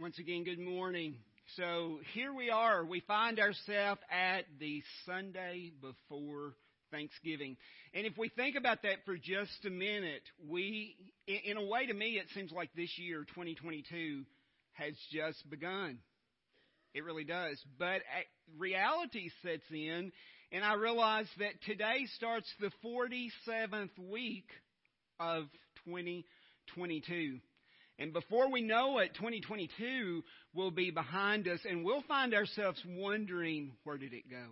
Once 0.00 0.18
again, 0.18 0.42
good 0.42 0.58
morning. 0.58 1.14
So 1.56 2.00
here 2.14 2.34
we 2.34 2.50
are. 2.50 2.84
We 2.84 2.98
find 2.98 3.38
ourselves 3.38 4.00
at 4.10 4.44
the 4.58 4.82
Sunday 5.06 5.70
before 5.80 6.54
Thanksgiving. 6.90 7.56
And 7.94 8.04
if 8.04 8.18
we 8.18 8.28
think 8.28 8.56
about 8.56 8.82
that 8.82 9.04
for 9.04 9.16
just 9.16 9.64
a 9.64 9.70
minute, 9.70 10.22
we, 10.50 10.96
in 11.28 11.56
a 11.56 11.64
way 11.64 11.86
to 11.86 11.94
me, 11.94 12.18
it 12.18 12.26
seems 12.34 12.50
like 12.50 12.70
this 12.74 12.90
year, 12.98 13.20
2022, 13.20 14.24
has 14.72 14.94
just 15.12 15.48
begun. 15.48 15.98
It 16.92 17.04
really 17.04 17.22
does. 17.22 17.62
But 17.78 17.98
uh, 17.98 18.24
reality 18.58 19.30
sets 19.44 19.62
in, 19.70 20.10
and 20.50 20.64
I 20.64 20.74
realize 20.74 21.28
that 21.38 21.52
today 21.66 22.06
starts 22.16 22.52
the 22.58 22.72
47th 22.84 23.96
week 24.10 24.48
of 25.20 25.44
2022. 25.86 27.38
And 27.98 28.12
before 28.12 28.50
we 28.50 28.60
know 28.60 28.98
it, 28.98 29.14
2022 29.14 30.24
will 30.52 30.72
be 30.72 30.90
behind 30.90 31.46
us 31.46 31.60
and 31.68 31.84
we'll 31.84 32.02
find 32.02 32.34
ourselves 32.34 32.82
wondering, 32.86 33.72
where 33.84 33.98
did 33.98 34.12
it 34.12 34.28
go? 34.28 34.46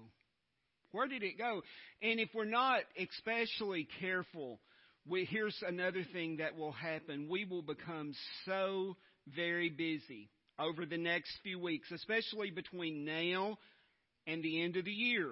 Where 0.93 1.09
did 1.09 1.23
it 1.23 1.39
go? 1.39 1.63
And 2.03 2.21
if 2.21 2.29
we're 2.35 2.45
not 2.45 2.81
especially 2.97 3.89
careful, 3.99 4.61
we, 5.09 5.25
here's 5.25 5.61
another 5.67 6.05
thing 6.13 6.37
that 6.37 6.57
will 6.57 6.73
happen. 6.73 7.29
We 7.29 7.45
will 7.45 7.63
become 7.63 8.13
so 8.45 8.97
very 9.35 9.71
busy 9.71 10.31
over 10.59 10.87
the 10.87 10.99
next 10.99 11.33
few 11.43 11.59
weeks, 11.59 11.91
especially 11.91 12.51
between 12.51 13.05
now 13.05 13.59
and 14.27 14.43
the 14.43 14.63
end 14.63 14.77
of 14.77 14.85
the 14.85 14.93
year, 14.93 15.31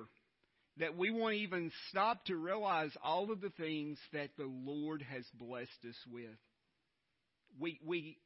that 0.79 0.97
we 0.97 1.13
won't 1.13 1.35
even 1.35 1.71
stop 1.91 2.24
to 2.24 2.35
realize 2.35 2.91
all 3.05 3.30
of 3.30 3.41
the 3.41 3.51
things 3.51 3.99
that 4.13 4.30
the 4.37 4.51
Lord 4.51 5.02
has 5.02 5.24
blessed 5.38 5.85
us 5.88 5.97
with 6.11 6.37
we, 7.59 7.81
we 7.85 8.19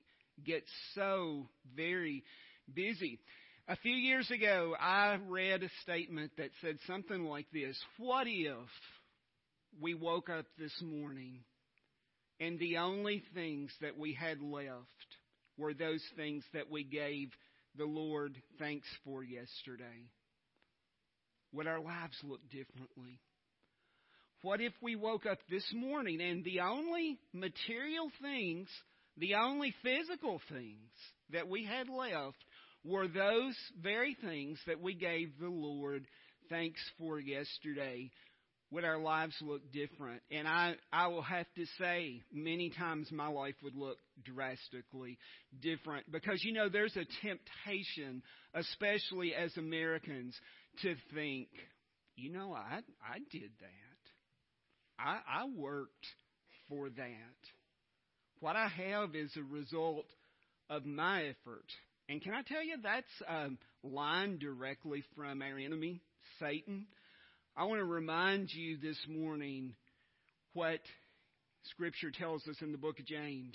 get 0.44 0.64
so 0.94 1.48
very 1.76 2.24
busy. 2.72 3.20
A 3.68 3.76
few 3.76 3.94
years 3.94 4.30
ago, 4.30 4.74
I 4.78 5.18
read 5.26 5.62
a 5.62 5.68
statement 5.82 6.32
that 6.36 6.50
said 6.60 6.76
something 6.86 7.24
like 7.24 7.46
this 7.52 7.78
What 7.98 8.26
if 8.26 8.56
we 9.80 9.94
woke 9.94 10.28
up 10.28 10.46
this 10.58 10.74
morning 10.82 11.40
and 12.40 12.58
the 12.58 12.78
only 12.78 13.22
things 13.34 13.70
that 13.80 13.96
we 13.98 14.12
had 14.12 14.40
left 14.40 14.84
were 15.56 15.72
those 15.72 16.02
things 16.16 16.44
that 16.52 16.70
we 16.70 16.84
gave 16.84 17.30
the 17.76 17.84
Lord 17.84 18.36
thanks 18.58 18.88
for 19.04 19.22
yesterday? 19.22 20.08
Would 21.52 21.66
our 21.66 21.80
lives 21.80 22.16
look 22.22 22.40
differently? 22.50 23.20
What 24.42 24.60
if 24.60 24.72
we 24.82 24.94
woke 24.94 25.24
up 25.24 25.38
this 25.48 25.64
morning 25.72 26.20
and 26.20 26.44
the 26.44 26.60
only 26.60 27.18
material 27.32 28.10
things 28.20 28.68
the 29.16 29.34
only 29.34 29.74
physical 29.82 30.40
things 30.48 30.90
that 31.32 31.48
we 31.48 31.64
had 31.64 31.88
left 31.88 32.36
were 32.84 33.08
those 33.08 33.56
very 33.82 34.16
things 34.22 34.58
that 34.66 34.80
we 34.80 34.94
gave 34.94 35.38
the 35.40 35.48
Lord 35.48 36.06
thanks 36.50 36.80
for 36.98 37.18
yesterday. 37.18 38.10
Would 38.70 38.84
our 38.84 38.98
lives 38.98 39.34
look 39.40 39.72
different? 39.72 40.20
And 40.32 40.48
I, 40.48 40.74
I 40.92 41.06
will 41.06 41.22
have 41.22 41.46
to 41.56 41.64
say, 41.78 42.22
many 42.32 42.70
times 42.70 43.08
my 43.12 43.28
life 43.28 43.54
would 43.62 43.76
look 43.76 43.98
drastically 44.24 45.18
different 45.62 46.10
because, 46.10 46.42
you 46.42 46.52
know, 46.52 46.68
there's 46.68 46.96
a 46.96 47.06
temptation, 47.22 48.22
especially 48.52 49.34
as 49.34 49.56
Americans, 49.56 50.36
to 50.82 50.96
think, 51.14 51.48
you 52.16 52.32
know, 52.32 52.52
I, 52.52 52.80
I 53.00 53.18
did 53.30 53.50
that. 53.60 54.98
I, 54.98 55.20
I 55.26 55.44
worked 55.56 56.06
for 56.68 56.88
that. 56.88 57.53
What 58.44 58.56
I 58.56 58.68
have 58.68 59.14
is 59.14 59.30
a 59.38 59.42
result 59.42 60.04
of 60.68 60.84
my 60.84 61.22
effort. 61.22 61.64
And 62.10 62.20
can 62.20 62.34
I 62.34 62.42
tell 62.42 62.62
you, 62.62 62.76
that's 62.82 63.06
um, 63.26 63.56
a 63.82 63.88
line 63.88 64.36
directly 64.36 65.02
from 65.16 65.40
our 65.40 65.56
enemy, 65.56 66.02
Satan. 66.38 66.84
I 67.56 67.64
want 67.64 67.80
to 67.80 67.86
remind 67.86 68.50
you 68.52 68.76
this 68.76 68.98
morning 69.08 69.72
what 70.52 70.80
Scripture 71.70 72.10
tells 72.10 72.46
us 72.46 72.56
in 72.60 72.70
the 72.70 72.76
book 72.76 72.98
of 72.98 73.06
James, 73.06 73.54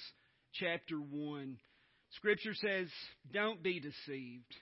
chapter 0.53 0.95
1. 0.95 1.57
Scripture 2.15 2.55
says, 2.55 2.87
Don't 3.31 3.61
be 3.61 3.79
deceived, 3.79 4.55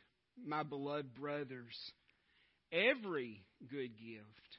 my 0.46 0.64
beloved 0.64 1.16
brothers. 1.16 1.74
Every 2.74 3.46
good 3.72 3.92
gift 3.98 4.58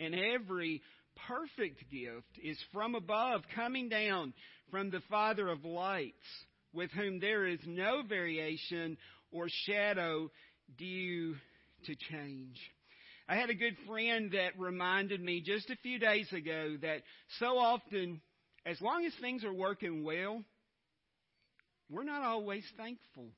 and 0.00 0.14
every 0.14 0.80
perfect 1.26 1.90
gift 1.90 2.38
is 2.42 2.58
from 2.72 2.94
above, 2.94 3.42
coming 3.54 3.88
down 3.88 4.32
from 4.70 4.90
the 4.90 5.02
Father 5.10 5.48
of 5.48 5.64
lights, 5.64 6.14
with 6.72 6.90
whom 6.92 7.20
there 7.20 7.46
is 7.46 7.60
no 7.66 8.02
variation 8.08 8.96
or 9.32 9.48
shadow 9.66 10.30
due 10.78 11.34
to 11.86 11.94
change. 12.10 12.56
I 13.28 13.36
had 13.36 13.50
a 13.50 13.54
good 13.54 13.76
friend 13.86 14.32
that 14.32 14.58
reminded 14.58 15.20
me 15.20 15.40
just 15.40 15.70
a 15.70 15.76
few 15.82 15.98
days 15.98 16.26
ago 16.32 16.76
that 16.82 17.02
so 17.38 17.58
often, 17.58 18.20
as 18.66 18.80
long 18.80 19.04
as 19.04 19.12
things 19.20 19.44
are 19.44 19.54
working 19.54 20.04
well, 20.04 20.42
we're 21.88 22.04
not 22.04 22.22
always 22.22 22.64
thankful. 22.76 23.28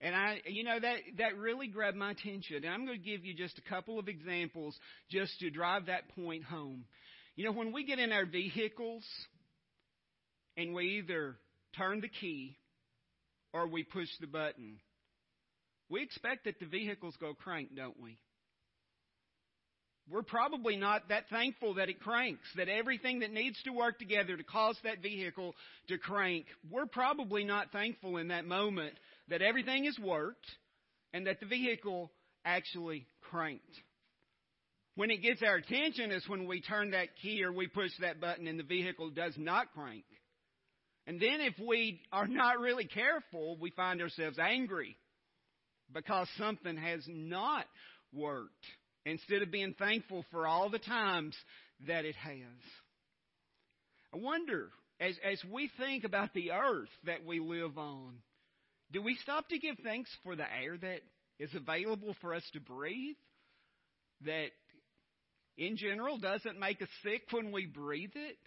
And 0.00 0.14
I, 0.14 0.40
you 0.46 0.64
know, 0.64 0.78
that, 0.78 0.96
that 1.18 1.36
really 1.36 1.66
grabbed 1.66 1.96
my 1.96 2.10
attention. 2.10 2.56
And 2.56 2.66
I'm 2.66 2.84
going 2.84 2.98
to 2.98 3.04
give 3.04 3.24
you 3.24 3.34
just 3.34 3.58
a 3.58 3.68
couple 3.68 3.98
of 3.98 4.08
examples 4.08 4.76
just 5.10 5.38
to 5.40 5.50
drive 5.50 5.86
that 5.86 6.14
point 6.14 6.44
home. 6.44 6.84
You 7.36 7.44
know, 7.44 7.52
when 7.52 7.72
we 7.72 7.84
get 7.84 7.98
in 7.98 8.12
our 8.12 8.26
vehicles, 8.26 9.04
and 10.56 10.74
we 10.74 10.98
either 10.98 11.36
turn 11.76 12.00
the 12.00 12.08
key 12.08 12.56
or 13.52 13.66
we 13.66 13.84
push 13.84 14.08
the 14.20 14.26
button. 14.26 14.78
We 15.88 16.02
expect 16.02 16.44
that 16.44 16.58
the 16.60 16.66
vehicles 16.66 17.14
go 17.20 17.34
crank, 17.34 17.74
don't 17.76 18.00
we? 18.00 18.18
We're 20.10 20.22
probably 20.22 20.76
not 20.76 21.08
that 21.08 21.24
thankful 21.30 21.74
that 21.74 21.88
it 21.88 22.00
cranks, 22.00 22.46
that 22.56 22.68
everything 22.68 23.20
that 23.20 23.32
needs 23.32 23.56
to 23.64 23.72
work 23.72 23.98
together 23.98 24.36
to 24.36 24.44
cause 24.44 24.76
that 24.84 25.00
vehicle 25.02 25.54
to 25.88 25.96
crank, 25.96 26.44
we're 26.70 26.86
probably 26.86 27.44
not 27.44 27.72
thankful 27.72 28.18
in 28.18 28.28
that 28.28 28.44
moment 28.44 28.94
that 29.28 29.40
everything 29.40 29.84
has 29.84 29.98
worked 29.98 30.46
and 31.14 31.26
that 31.26 31.40
the 31.40 31.46
vehicle 31.46 32.10
actually 32.44 33.06
cranked. 33.30 33.62
When 34.96 35.10
it 35.10 35.22
gets 35.22 35.42
our 35.42 35.56
attention 35.56 36.12
is 36.12 36.28
when 36.28 36.46
we 36.46 36.60
turn 36.60 36.92
that 36.92 37.16
key 37.20 37.42
or 37.42 37.52
we 37.52 37.66
push 37.66 37.90
that 38.00 38.20
button 38.20 38.46
and 38.46 38.58
the 38.58 38.64
vehicle 38.64 39.10
does 39.10 39.34
not 39.36 39.72
crank. 39.74 40.04
And 41.06 41.20
then 41.20 41.40
if 41.40 41.54
we 41.58 42.00
are 42.12 42.28
not 42.28 42.60
really 42.60 42.86
careful, 42.86 43.56
we 43.58 43.70
find 43.70 44.00
ourselves 44.00 44.38
angry 44.38 44.96
because 45.92 46.28
something 46.38 46.76
has 46.76 47.04
not 47.08 47.66
worked 48.12 48.64
instead 49.04 49.42
of 49.42 49.50
being 49.50 49.74
thankful 49.78 50.24
for 50.30 50.46
all 50.46 50.70
the 50.70 50.78
times 50.78 51.36
that 51.86 52.04
it 52.04 52.16
has. 52.16 52.62
I 54.14 54.18
wonder, 54.18 54.70
as, 55.00 55.14
as 55.28 55.42
we 55.52 55.70
think 55.78 56.04
about 56.04 56.32
the 56.34 56.52
earth 56.52 56.88
that 57.04 57.26
we 57.26 57.40
live 57.40 57.76
on, 57.76 58.14
do 58.92 59.02
we 59.02 59.16
stop 59.22 59.48
to 59.48 59.58
give 59.58 59.76
thanks 59.82 60.10
for 60.22 60.36
the 60.36 60.44
air 60.44 60.78
that 60.78 61.00
is 61.38 61.50
available 61.54 62.14
for 62.20 62.32
us 62.32 62.44
to 62.52 62.60
breathe? 62.60 63.16
That 64.24 64.50
in 65.56 65.76
general 65.76 66.18
doesn't 66.18 66.58
make 66.58 66.82
us 66.82 66.88
sick 67.02 67.22
when 67.30 67.52
we 67.52 67.66
breathe 67.66 68.12
it? 68.14 68.38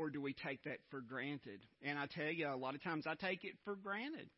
or 0.00 0.08
do 0.08 0.20
we 0.20 0.32
take 0.32 0.64
that 0.64 0.78
for 0.90 1.02
granted? 1.02 1.60
And 1.82 1.98
I 1.98 2.06
tell 2.06 2.32
you, 2.32 2.48
a 2.48 2.56
lot 2.56 2.74
of 2.74 2.82
times 2.82 3.04
I 3.06 3.14
take 3.14 3.44
it 3.44 3.52
for 3.64 3.76
granted. 3.76 4.30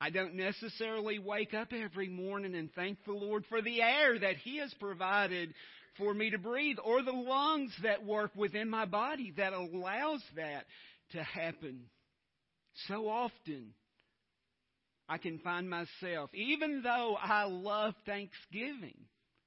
I 0.00 0.10
don't 0.10 0.34
necessarily 0.34 1.18
wake 1.18 1.54
up 1.54 1.68
every 1.72 2.08
morning 2.08 2.54
and 2.56 2.68
thank 2.74 2.98
the 3.04 3.12
Lord 3.12 3.44
for 3.48 3.62
the 3.62 3.80
air 3.80 4.18
that 4.18 4.36
He 4.36 4.58
has 4.58 4.74
provided 4.80 5.54
for 5.96 6.12
me 6.12 6.30
to 6.30 6.38
breathe 6.38 6.76
or 6.84 7.02
the 7.02 7.12
lungs 7.12 7.72
that 7.82 8.04
work 8.04 8.32
within 8.36 8.68
my 8.68 8.84
body 8.84 9.32
that 9.36 9.52
allows 9.52 10.22
that 10.34 10.64
to 11.12 11.22
happen. 11.22 11.84
So 12.88 13.08
often, 13.08 13.72
I 15.08 15.18
can 15.18 15.38
find 15.38 15.70
myself, 15.70 16.30
even 16.34 16.82
though 16.82 17.16
I 17.18 17.44
love 17.44 17.94
Thanksgiving, 18.04 18.96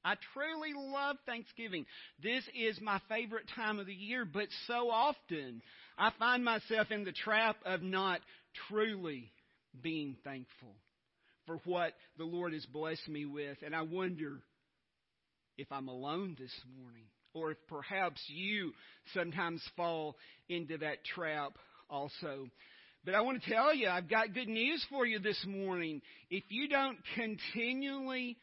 I 0.04 0.16
truly 0.34 0.74
love 0.76 1.18
Thanksgiving. 1.26 1.86
This 2.22 2.44
is 2.58 2.80
my 2.82 3.00
favorite 3.10 3.46
time 3.56 3.80
of 3.80 3.86
the 3.86 3.94
year, 3.94 4.26
but 4.26 4.48
so 4.68 4.90
often 4.90 5.62
I 5.98 6.12
find 6.18 6.44
myself 6.44 6.92
in 6.92 7.04
the 7.04 7.12
trap 7.12 7.58
of 7.66 7.82
not 7.82 8.22
truly 8.70 9.32
being 9.82 10.16
thankful 10.24 10.76
for 11.46 11.60
what 11.66 11.94
the 12.18 12.24
Lord 12.24 12.54
has 12.54 12.66
blessed 12.66 13.08
me 13.08 13.26
with. 13.26 13.58
And 13.66 13.76
I 13.76 13.82
wonder 13.82 14.40
if 15.58 15.72
I'm 15.72 15.88
alone 15.88 16.38
this 16.40 16.54
morning 16.80 17.06
or 17.34 17.52
if 17.52 17.58
perhaps 17.68 18.22
you 18.28 18.72
sometimes 19.14 19.62
fall 19.76 20.16
into 20.48 20.78
that 20.78 21.04
trap 21.04 21.54
also. 21.90 22.48
But 23.06 23.16
I 23.16 23.22
want 23.22 23.42
to 23.42 23.50
tell 23.50 23.74
you, 23.74 23.88
I've 23.88 24.10
got 24.10 24.34
good 24.34 24.48
news 24.48 24.86
for 24.90 25.06
you 25.06 25.20
this 25.20 25.44
morning. 25.48 26.02
If 26.30 26.44
you 26.50 26.68
don't 26.68 26.98
continually 27.16 28.38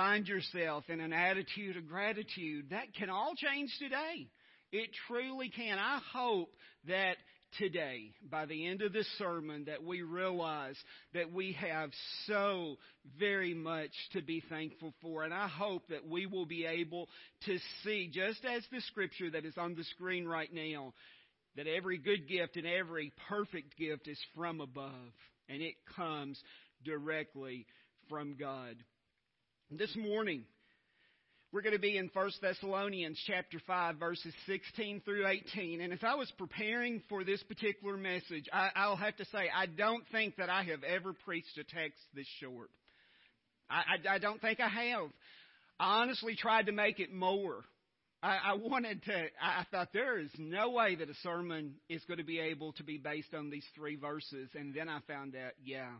find 0.00 0.26
yourself 0.26 0.84
in 0.88 0.98
an 0.98 1.12
attitude 1.12 1.76
of 1.76 1.86
gratitude, 1.86 2.70
that 2.70 2.94
can 2.98 3.10
all 3.10 3.34
change 3.36 3.70
today. 3.78 4.28
It 4.72 4.88
truly 5.06 5.50
can. 5.50 5.78
I 5.78 6.00
hope 6.14 6.48
that 6.88 7.16
today, 7.58 8.12
by 8.30 8.46
the 8.46 8.66
end 8.66 8.80
of 8.80 8.94
this 8.94 9.06
sermon, 9.18 9.64
that 9.66 9.84
we 9.84 10.00
realize 10.00 10.76
that 11.12 11.30
we 11.30 11.52
have 11.60 11.90
so 12.26 12.76
very 13.18 13.52
much 13.52 13.90
to 14.14 14.22
be 14.22 14.42
thankful 14.48 14.94
for. 15.02 15.22
And 15.24 15.34
I 15.34 15.48
hope 15.48 15.82
that 15.90 16.08
we 16.08 16.24
will 16.24 16.46
be 16.46 16.64
able 16.64 17.10
to 17.44 17.58
see, 17.84 18.10
just 18.10 18.42
as 18.46 18.62
the 18.72 18.80
scripture 18.88 19.30
that 19.32 19.44
is 19.44 19.58
on 19.58 19.74
the 19.74 19.84
screen 19.84 20.26
right 20.26 20.50
now, 20.50 20.94
that 21.56 21.66
every 21.66 21.98
good 21.98 22.26
gift 22.26 22.56
and 22.56 22.66
every 22.66 23.12
perfect 23.28 23.76
gift 23.76 24.08
is 24.08 24.18
from 24.34 24.62
above, 24.62 25.12
and 25.50 25.60
it 25.60 25.74
comes 25.94 26.40
directly 26.86 27.66
from 28.08 28.36
God. 28.40 28.76
This 29.72 29.94
morning, 29.94 30.42
we're 31.52 31.62
going 31.62 31.76
to 31.76 31.78
be 31.78 31.96
in 31.96 32.10
1 32.12 32.30
Thessalonians 32.42 33.22
chapter 33.24 33.60
5 33.68 33.98
verses 33.98 34.34
16 34.46 35.02
through 35.04 35.28
18. 35.28 35.80
And 35.80 35.92
as 35.92 36.00
I 36.02 36.16
was 36.16 36.28
preparing 36.36 37.00
for 37.08 37.22
this 37.22 37.40
particular 37.44 37.96
message, 37.96 38.46
I, 38.52 38.88
will 38.88 38.96
have 38.96 39.14
to 39.18 39.24
say 39.26 39.48
I 39.54 39.66
don't 39.66 40.02
think 40.10 40.38
that 40.38 40.50
I 40.50 40.64
have 40.64 40.82
ever 40.82 41.12
preached 41.24 41.56
a 41.56 41.62
text 41.62 42.00
this 42.16 42.26
short. 42.40 42.68
I, 43.70 44.08
I, 44.10 44.14
I 44.16 44.18
don't 44.18 44.40
think 44.40 44.58
I 44.58 44.66
have. 44.66 45.08
I 45.78 46.00
honestly 46.00 46.34
tried 46.34 46.66
to 46.66 46.72
make 46.72 46.98
it 46.98 47.12
more. 47.12 47.62
I, 48.24 48.38
I 48.46 48.54
wanted 48.54 49.04
to, 49.04 49.26
I 49.40 49.64
thought 49.70 49.90
there 49.92 50.18
is 50.18 50.30
no 50.36 50.70
way 50.70 50.96
that 50.96 51.08
a 51.08 51.14
sermon 51.22 51.74
is 51.88 52.02
going 52.08 52.18
to 52.18 52.24
be 52.24 52.40
able 52.40 52.72
to 52.72 52.82
be 52.82 52.98
based 52.98 53.34
on 53.34 53.50
these 53.50 53.66
three 53.76 53.94
verses. 53.94 54.50
And 54.56 54.74
then 54.74 54.88
I 54.88 54.98
found 55.06 55.36
out, 55.36 55.52
yeah, 55.62 55.90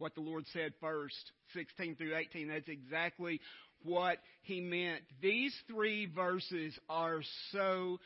what 0.00 0.14
the 0.14 0.20
Lord 0.20 0.44
said 0.52 0.72
first, 0.80 1.32
16 1.54 1.96
through 1.96 2.16
18, 2.16 2.48
that's 2.48 2.68
exactly 2.68 3.40
what 3.84 4.18
he 4.42 4.60
meant. 4.60 5.02
These 5.22 5.54
three 5.68 6.06
verses 6.06 6.76
are 6.88 7.20
so 7.52 7.98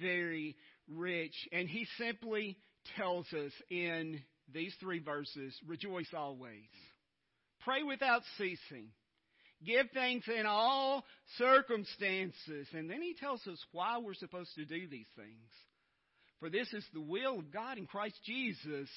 very 0.00 0.56
rich. 0.88 1.34
And 1.52 1.68
he 1.68 1.86
simply 1.98 2.56
tells 2.96 3.26
us 3.32 3.52
in 3.70 4.20
these 4.52 4.74
three 4.80 5.00
verses 5.00 5.54
rejoice 5.66 6.08
always, 6.16 6.68
pray 7.64 7.82
without 7.82 8.22
ceasing. 8.36 8.88
Give 9.66 9.86
thanks 9.92 10.28
in 10.28 10.46
all 10.46 11.04
circumstances. 11.36 12.68
And 12.72 12.88
then 12.88 13.02
he 13.02 13.14
tells 13.18 13.44
us 13.48 13.58
why 13.72 13.98
we're 13.98 14.14
supposed 14.14 14.54
to 14.54 14.64
do 14.64 14.86
these 14.86 15.08
things. 15.16 15.50
For 16.38 16.48
this 16.48 16.72
is 16.72 16.84
the 16.94 17.00
will 17.00 17.40
of 17.40 17.52
God 17.52 17.76
in 17.76 17.86
Christ 17.86 18.14
Jesus 18.24 18.88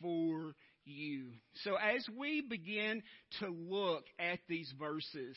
for 0.00 0.54
you. 0.86 1.26
So 1.64 1.74
as 1.74 2.06
we 2.16 2.40
begin 2.40 3.02
to 3.40 3.48
look 3.48 4.04
at 4.18 4.38
these 4.48 4.72
verses, 4.78 5.36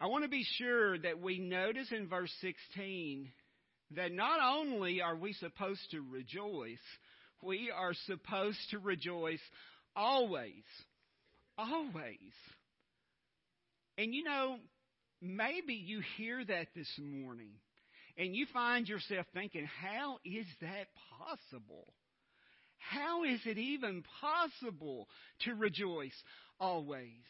I 0.00 0.06
want 0.06 0.24
to 0.24 0.30
be 0.30 0.46
sure 0.56 0.98
that 0.98 1.20
we 1.20 1.38
notice 1.38 1.92
in 1.92 2.08
verse 2.08 2.32
16 2.40 3.28
that 3.96 4.12
not 4.12 4.40
only 4.40 5.02
are 5.02 5.16
we 5.16 5.32
supposed 5.34 5.90
to 5.90 6.00
rejoice, 6.00 6.78
we 7.42 7.70
are 7.74 7.94
supposed 8.06 8.58
to 8.70 8.78
rejoice 8.78 9.40
always. 9.96 10.64
Always. 11.58 12.32
And 13.98 14.14
you 14.14 14.24
know, 14.24 14.56
maybe 15.20 15.74
you 15.74 16.00
hear 16.16 16.44
that 16.44 16.68
this 16.74 16.90
morning 16.98 17.52
and 18.16 18.34
you 18.34 18.46
find 18.52 18.88
yourself 18.88 19.26
thinking, 19.34 19.68
how 19.82 20.18
is 20.24 20.46
that 20.60 20.86
possible? 21.18 21.92
How 22.88 23.24
is 23.24 23.40
it 23.44 23.58
even 23.58 24.02
possible 24.20 25.08
to 25.44 25.54
rejoice 25.54 26.16
always? 26.58 27.24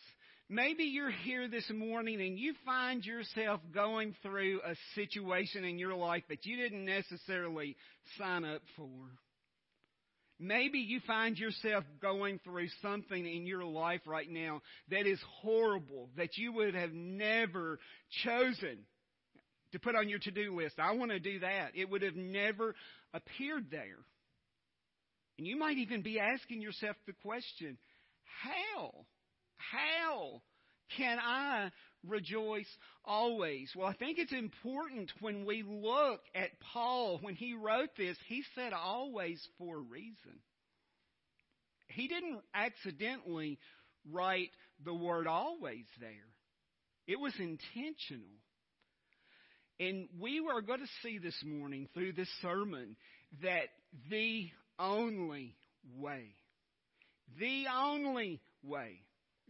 Maybe 0.49 0.85
you're 0.85 1.11
here 1.11 1.49
this 1.49 1.71
morning 1.73 2.21
and 2.21 2.39
you 2.39 2.55
find 2.65 3.05
yourself 3.05 3.61
going 3.73 4.17
through 4.23 4.61
a 4.67 4.75
situation 4.95 5.65
in 5.65 5.79
your 5.79 5.95
life 5.95 6.25
that 6.29 6.45
you 6.45 6.57
didn't 6.57 6.85
necessarily 6.85 7.77
sign 8.19 8.45
up 8.45 8.63
for. 8.77 9.11
Maybe 10.41 10.79
you 10.79 11.01
find 11.07 11.39
yourself 11.39 11.85
going 12.01 12.41
through 12.43 12.69
something 12.81 13.27
in 13.27 13.47
your 13.47 13.63
life 13.63 14.01
right 14.07 14.29
now 14.29 14.63
that 14.91 15.07
is 15.07 15.21
horrible, 15.43 16.09
that 16.17 16.37
you 16.37 16.53
would 16.55 16.75
have 16.75 16.95
never 16.95 17.79
chosen 18.25 18.79
to 19.73 19.79
put 19.79 19.95
on 19.95 20.09
your 20.09 20.19
to 20.19 20.31
do 20.31 20.57
list. 20.57 20.77
I 20.79 20.93
want 20.93 21.11
to 21.11 21.21
do 21.21 21.41
that. 21.41 21.73
It 21.75 21.91
would 21.91 22.03
have 22.03 22.17
never 22.17 22.75
appeared 23.13 23.67
there. 23.71 23.99
And 25.41 25.47
you 25.47 25.57
might 25.57 25.79
even 25.79 26.03
be 26.03 26.21
asking 26.21 26.61
yourself 26.61 26.97
the 27.07 27.15
question 27.15 27.79
how? 28.43 28.93
How 29.57 30.43
can 30.99 31.19
I 31.19 31.71
rejoice 32.07 32.69
always? 33.07 33.73
Well, 33.75 33.87
I 33.87 33.95
think 33.95 34.19
it's 34.19 34.35
important 34.35 35.11
when 35.21 35.47
we 35.47 35.63
look 35.67 36.21
at 36.35 36.61
Paul, 36.75 37.21
when 37.23 37.37
he 37.37 37.55
wrote 37.55 37.89
this, 37.97 38.19
he 38.29 38.43
said 38.55 38.75
always 38.75 39.43
for 39.57 39.77
a 39.79 39.81
reason. 39.81 40.41
He 41.89 42.07
didn't 42.07 42.43
accidentally 42.55 43.59
write 44.13 44.51
the 44.85 44.93
word 44.93 45.27
always 45.27 45.87
there, 45.99 46.11
it 47.07 47.19
was 47.19 47.33
intentional. 47.39 48.29
And 49.79 50.07
we 50.21 50.47
are 50.53 50.61
going 50.61 50.81
to 50.81 50.87
see 51.03 51.17
this 51.17 51.43
morning 51.43 51.89
through 51.95 52.13
this 52.13 52.29
sermon 52.43 52.97
that 53.43 53.69
the 54.11 54.51
only 54.81 55.55
way, 55.97 56.35
the 57.39 57.67
only 57.73 58.41
way 58.65 59.01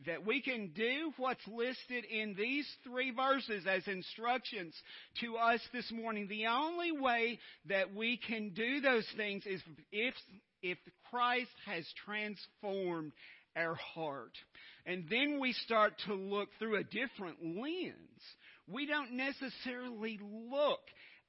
that 0.06 0.24
we 0.24 0.40
can 0.40 0.68
do 0.74 1.12
what's 1.18 1.46
listed 1.46 2.04
in 2.04 2.34
these 2.34 2.66
three 2.84 3.10
verses 3.10 3.66
as 3.68 3.86
instructions 3.86 4.74
to 5.20 5.36
us 5.36 5.60
this 5.72 5.90
morning. 5.92 6.26
The 6.28 6.46
only 6.46 6.92
way 6.92 7.38
that 7.68 7.94
we 7.94 8.16
can 8.16 8.50
do 8.50 8.80
those 8.80 9.06
things 9.16 9.44
is 9.44 9.60
if, 9.92 10.14
if 10.62 10.78
Christ 11.10 11.50
has 11.66 11.84
transformed 12.06 13.12
our 13.56 13.74
heart. 13.74 14.32
And 14.86 15.04
then 15.10 15.38
we 15.38 15.52
start 15.52 15.92
to 16.06 16.14
look 16.14 16.48
through 16.58 16.76
a 16.76 16.84
different 16.84 17.38
lens. 17.42 18.22
We 18.66 18.86
don't 18.86 19.12
necessarily 19.12 20.18
look 20.22 20.80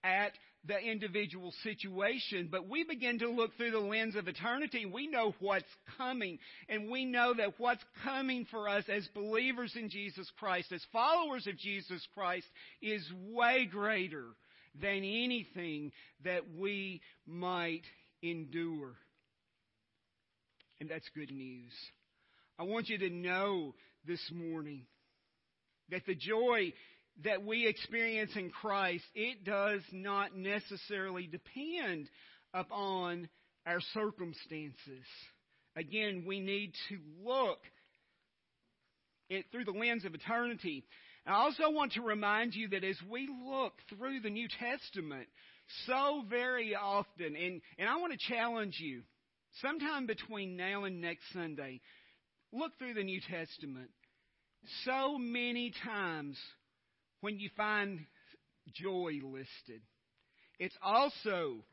at 0.04 0.32
the 0.66 0.78
individual 0.78 1.52
situation, 1.64 2.48
but 2.52 2.70
we 2.70 2.84
begin 2.84 3.20
to 3.20 3.30
look 3.30 3.56
through 3.58 3.72
the 3.72 3.80
lens 3.80 4.16
of 4.16 4.28
eternity. 4.28 4.86
We 4.86 5.08
know 5.08 5.34
what's 5.40 5.66
coming, 5.98 6.38
and 6.70 6.90
we 6.90 7.06
know 7.06 7.34
that 7.36 7.60
what's 7.60 7.84
coming 8.04 8.46
for 8.52 8.70
us 8.70 8.84
as 8.88 9.08
believers 9.16 9.74
in 9.76 9.90
Jesus 9.90 10.30
Christ, 10.40 10.72
as 10.72 10.86
followers 10.94 11.48
of 11.48 11.58
Jesus 11.58 12.06
Christ, 12.14 12.46
is 12.82 13.04
way 13.30 13.66
greater 13.66 14.26
than 14.80 14.98
anything 14.98 15.92
that 16.24 16.44
we 16.56 17.02
might 17.26 17.84
endure. 18.22 18.94
And 20.80 20.90
that's 20.90 21.10
good 21.16 21.32
news. 21.32 21.74
I 22.60 22.64
want 22.64 22.90
you 22.90 23.00
to 23.00 23.10
know 23.10 23.74
this 24.06 24.22
morning 24.32 24.86
that 25.90 26.06
the 26.06 26.16
joy 26.16 26.74
that 27.24 27.44
we 27.44 27.68
experience 27.68 28.32
in 28.36 28.50
Christ, 28.50 29.04
it 29.16 29.44
does 29.44 29.82
not 29.92 30.36
necessarily 30.36 31.28
depend 31.28 32.10
upon 32.54 33.30
our 33.66 33.80
circumstances. 33.94 35.06
Again, 35.76 36.24
we 36.28 36.40
need 36.40 36.74
to 36.90 36.98
look 37.24 37.60
it 39.30 39.46
through 39.52 39.66
the 39.66 39.72
lens 39.72 40.04
of 40.04 40.14
eternity. 40.14 40.84
I 41.26 41.34
also 41.34 41.70
want 41.70 41.94
to 41.94 42.02
remind 42.02 42.56
you 42.56 42.68
that 42.70 42.84
as 42.84 42.98
we 43.10 43.30
look 43.46 43.74
through 43.90 44.22
the 44.22 44.30
New 44.30 44.48
Testament, 44.60 45.28
so 45.86 46.24
very 46.30 46.76
often, 46.76 47.36
and, 47.36 47.62
and 47.78 47.88
I 47.88 47.98
want 47.98 48.14
to 48.14 48.34
challenge 48.34 48.78
you, 48.80 49.04
sometime 49.62 50.08
between 50.08 50.58
now 50.58 50.84
and 50.84 51.00
next 51.00 51.24
Sunday, 51.32 51.80
look 52.52 52.72
through 52.78 52.96
the 52.96 53.04
New 53.04 53.22
Testament. 53.22 53.90
So 54.84 55.18
many 55.18 55.72
times 55.86 56.38
when 57.22 57.40
you 57.40 57.50
find 57.56 58.00
joy 58.74 59.20
listed. 59.24 59.82
It's 60.60 60.78
also 60.82 61.64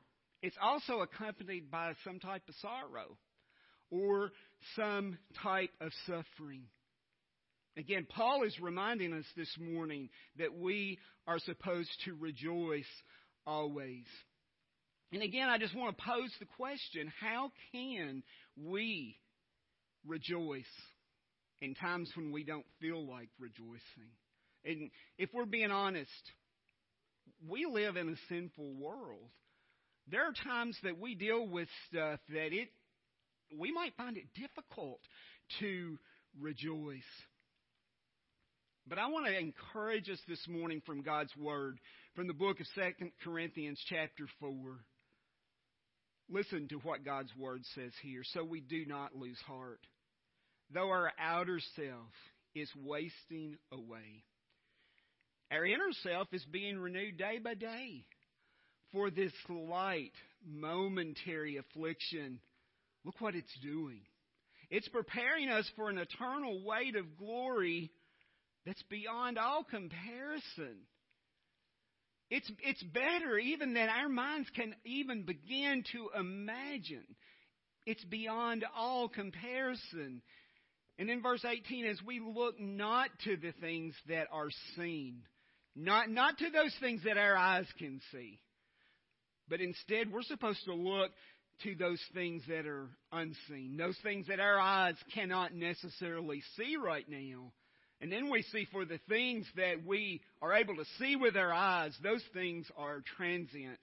it's 0.41 0.57
also 0.63 1.01
accompanied 1.01 1.71
by 1.71 1.93
some 2.05 2.21
type 2.21 2.43
of 2.49 2.55
sorrow 2.63 3.17
or 3.91 4.31
some 4.77 5.19
type 5.43 5.71
of 5.81 5.91
suffering. 6.07 6.63
Again, 7.77 8.07
Paul 8.09 8.45
is 8.45 8.59
reminding 8.61 9.13
us 9.13 9.25
this 9.37 9.53
morning 9.59 10.11
that 10.39 10.55
we 10.55 10.99
are 11.27 11.39
supposed 11.39 11.91
to 12.05 12.15
rejoice 12.15 12.85
always. 13.47 14.05
And 15.13 15.23
again, 15.23 15.49
I 15.49 15.59
just 15.59 15.75
want 15.75 15.97
to 15.97 16.05
pose 16.05 16.31
the 16.39 16.47
question 16.57 17.13
how 17.21 17.51
can 17.73 18.23
we 18.57 19.17
rejoice 20.07 20.65
in 21.61 21.75
times 21.75 22.11
when 22.15 22.33
we 22.33 22.45
don't 22.45 22.67
feel 22.81 23.07
like 23.07 23.29
rejoicing? 23.39 24.11
And 24.69 24.91
if 25.17 25.31
we're 25.33 25.47
being 25.47 25.71
honest, 25.71 26.11
we 27.49 27.65
live 27.65 27.97
in 27.97 28.11
a 28.11 28.17
sinful 28.29 28.75
world. 28.75 29.31
There 30.11 30.29
are 30.29 30.33
times 30.45 30.77
that 30.83 31.01
we 31.01 31.15
deal 31.15 31.49
with 31.49 31.69
stuff 31.89 32.21
that 32.29 32.53
it 32.53 32.69
we 33.59 33.73
might 33.73 33.97
find 33.97 34.19
it 34.19 34.27
difficult 34.35 35.01
to 35.61 35.99
rejoice. 36.39 37.01
But 38.87 38.99
I 38.99 39.07
want 39.07 39.27
to 39.27 39.39
encourage 39.39 40.11
us 40.11 40.21
this 40.29 40.47
morning 40.47 40.83
from 40.85 41.03
God's 41.03 41.35
word 41.37 41.79
from 42.15 42.27
the 42.27 42.35
book 42.35 42.61
of 42.61 42.67
2 42.75 43.11
Corinthians 43.25 43.81
chapter 43.89 44.27
4. 44.39 44.51
Listen 46.31 46.69
to 46.69 46.77
what 46.77 47.07
God's 47.07 47.35
Word 47.39 47.63
says 47.75 47.93
here, 48.03 48.23
so 48.35 48.45
we 48.45 48.61
do 48.61 48.85
not 48.85 49.15
lose 49.15 49.39
heart. 49.47 49.81
Though 50.75 50.91
our 50.91 51.11
outer 51.19 51.59
self 51.75 52.13
is 52.55 52.71
wasting 52.77 53.57
away, 53.73 54.25
our 55.51 55.65
inner 55.65 55.93
self 56.03 56.29
is 56.33 56.45
being 56.45 56.79
renewed 56.79 57.17
day 57.17 57.39
by 57.43 57.55
day. 57.55 58.05
For 58.93 59.11
this 59.11 59.33
light, 59.49 60.13
momentary 60.47 61.57
affliction, 61.57 62.41
look 63.05 63.21
what 63.21 63.35
it's 63.35 63.59
doing. 63.63 64.01
It's 64.71 64.89
preparing 64.89 65.49
us 65.49 65.71
for 65.77 65.89
an 65.91 65.99
eternal 65.99 66.63
weight 66.65 66.97
of 66.97 67.17
glory 67.19 67.91
that's 68.67 68.83
beyond 68.91 69.39
all 69.39 69.65
comparison. 69.65 70.77
It's, 72.31 72.51
it's 72.63 72.83
better 72.83 73.39
even 73.39 73.73
than 73.73 73.89
our 73.89 74.09
minds 74.09 74.49
can 74.55 74.75
even 74.85 75.23
begin 75.23 75.85
to 75.93 76.11
imagine. 76.19 77.07
It's 77.87 78.05
beyond 78.05 78.67
all 78.77 79.09
comparison. 79.09 80.21
And 80.99 81.09
in 81.09 81.23
verse 81.23 81.45
18, 81.45 81.87
as 81.87 82.03
we 82.05 82.21
look 82.21 82.61
not 82.61 83.09
to 83.25 83.37
the 83.37 83.53
things 83.61 83.95
that 84.09 84.27
are 84.31 84.51
seen, 84.77 85.23
not, 85.79 86.11
not 86.11 86.39
to 86.39 86.51
those 86.51 86.75
things 86.81 87.03
that 87.05 87.17
our 87.17 87.37
eyes 87.37 87.67
can 87.79 88.01
see, 88.13 88.41
but 89.49 89.61
instead 89.61 90.13
we're 90.13 90.23
supposed 90.23 90.65
to 90.65 90.75
look 90.75 91.11
to 91.63 91.75
those 91.75 92.01
things 92.15 92.43
that 92.49 92.67
are 92.67 92.89
unseen, 93.13 93.77
those 93.77 93.97
things 94.03 94.27
that 94.29 94.41
our 94.41 94.59
eyes 94.59 94.95
cannot 95.15 95.55
necessarily 95.55 96.43
see 96.57 96.77
right 96.77 97.07
now. 97.09 97.53
And 98.01 98.13
then 98.13 98.31
we 98.31 98.43
see 98.43 98.67
for 98.71 98.85
the 98.85 99.01
things 99.09 99.47
that 99.57 99.85
we 99.85 100.21
are 100.41 100.55
able 100.55 100.77
to 100.77 100.85
see 100.99 101.17
with 101.17 101.37
our 101.37 101.53
eyes, 101.53 101.97
those 102.03 102.23
things 102.33 102.67
are 102.77 103.03
transient. 103.17 103.79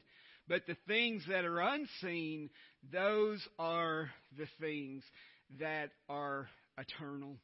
But 0.47 0.67
the 0.67 0.77
things 0.87 1.23
that 1.27 1.43
are 1.43 1.59
unseen, 1.59 2.49
those 2.93 3.45
are 3.57 4.09
the 4.37 4.47
things 4.59 5.03
that 5.59 5.89
are 6.07 6.47
eternal. 6.77 7.35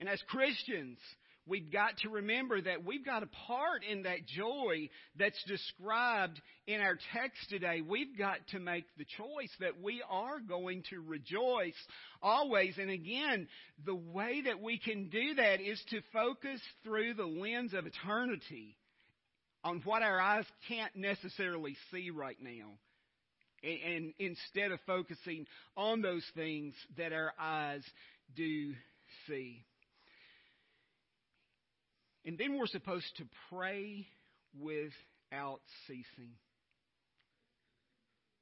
And 0.00 0.08
as 0.08 0.20
Christians, 0.28 0.98
we've 1.46 1.70
got 1.72 1.96
to 1.98 2.08
remember 2.08 2.60
that 2.60 2.84
we've 2.84 3.04
got 3.04 3.22
a 3.22 3.28
part 3.46 3.82
in 3.84 4.02
that 4.02 4.26
joy 4.26 4.88
that's 5.18 5.42
described 5.46 6.40
in 6.66 6.80
our 6.80 6.98
text 7.12 7.48
today. 7.48 7.80
We've 7.80 8.16
got 8.16 8.38
to 8.52 8.60
make 8.60 8.84
the 8.96 9.04
choice 9.16 9.50
that 9.60 9.80
we 9.82 10.02
are 10.08 10.40
going 10.40 10.84
to 10.90 11.00
rejoice 11.00 11.74
always. 12.22 12.74
And 12.78 12.90
again, 12.90 13.48
the 13.84 13.94
way 13.94 14.42
that 14.42 14.60
we 14.60 14.78
can 14.78 15.08
do 15.08 15.34
that 15.34 15.60
is 15.60 15.82
to 15.90 16.00
focus 16.12 16.60
through 16.84 17.14
the 17.14 17.26
lens 17.26 17.74
of 17.74 17.86
eternity 17.86 18.76
on 19.64 19.80
what 19.84 20.02
our 20.02 20.20
eyes 20.20 20.46
can't 20.68 20.94
necessarily 20.96 21.76
see 21.90 22.10
right 22.10 22.38
now. 22.40 22.70
And, 23.64 24.12
instead 24.18 24.72
of 24.72 24.80
focusing 24.88 25.46
on 25.76 26.02
those 26.02 26.24
things 26.34 26.74
that 26.96 27.12
our 27.12 27.32
eyes 27.38 27.84
do 28.34 28.74
see. 29.28 29.64
And 32.24 32.38
then 32.38 32.56
we're 32.56 32.66
supposed 32.66 33.16
to 33.16 33.24
pray 33.50 34.06
without 34.58 35.60
ceasing. 35.86 36.34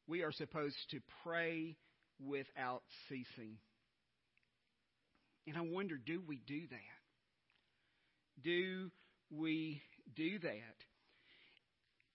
We 0.06 0.22
are 0.22 0.32
supposed 0.32 0.76
to 0.90 1.00
pray 1.24 1.76
without 2.24 2.82
ceasing. 3.08 3.56
And 5.46 5.56
I 5.56 5.62
wonder, 5.62 5.96
do 5.96 6.20
we 6.26 6.42
do 6.46 6.62
that? 6.70 8.42
Do 8.42 8.90
we 9.30 9.80
do 10.14 10.38
that? 10.40 10.76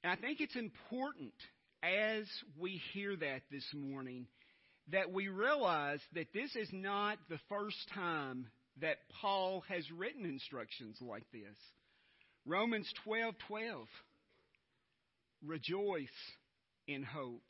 And 0.04 0.12
I 0.12 0.16
think 0.16 0.42
it's 0.42 0.56
important 0.56 1.34
as 1.82 2.26
we 2.60 2.82
hear 2.94 3.16
that 3.16 3.42
this 3.52 3.66
morning 3.74 4.28
that 4.92 5.12
we 5.12 5.30
realize 5.30 6.00
that 6.14 6.28
this 6.34 6.56
is 6.56 6.70
not 6.72 7.18
the 7.30 7.40
first 7.50 7.78
time 7.94 8.48
that 8.82 8.98
Paul 9.22 9.64
has 9.70 9.90
written 9.92 10.26
instructions 10.26 10.98
like 11.02 11.30
this. 11.32 11.56
Romans 12.46 12.92
12:12 13.06 13.88
Rejoice 15.44 16.08
in 16.88 17.04
hope. 17.04 17.44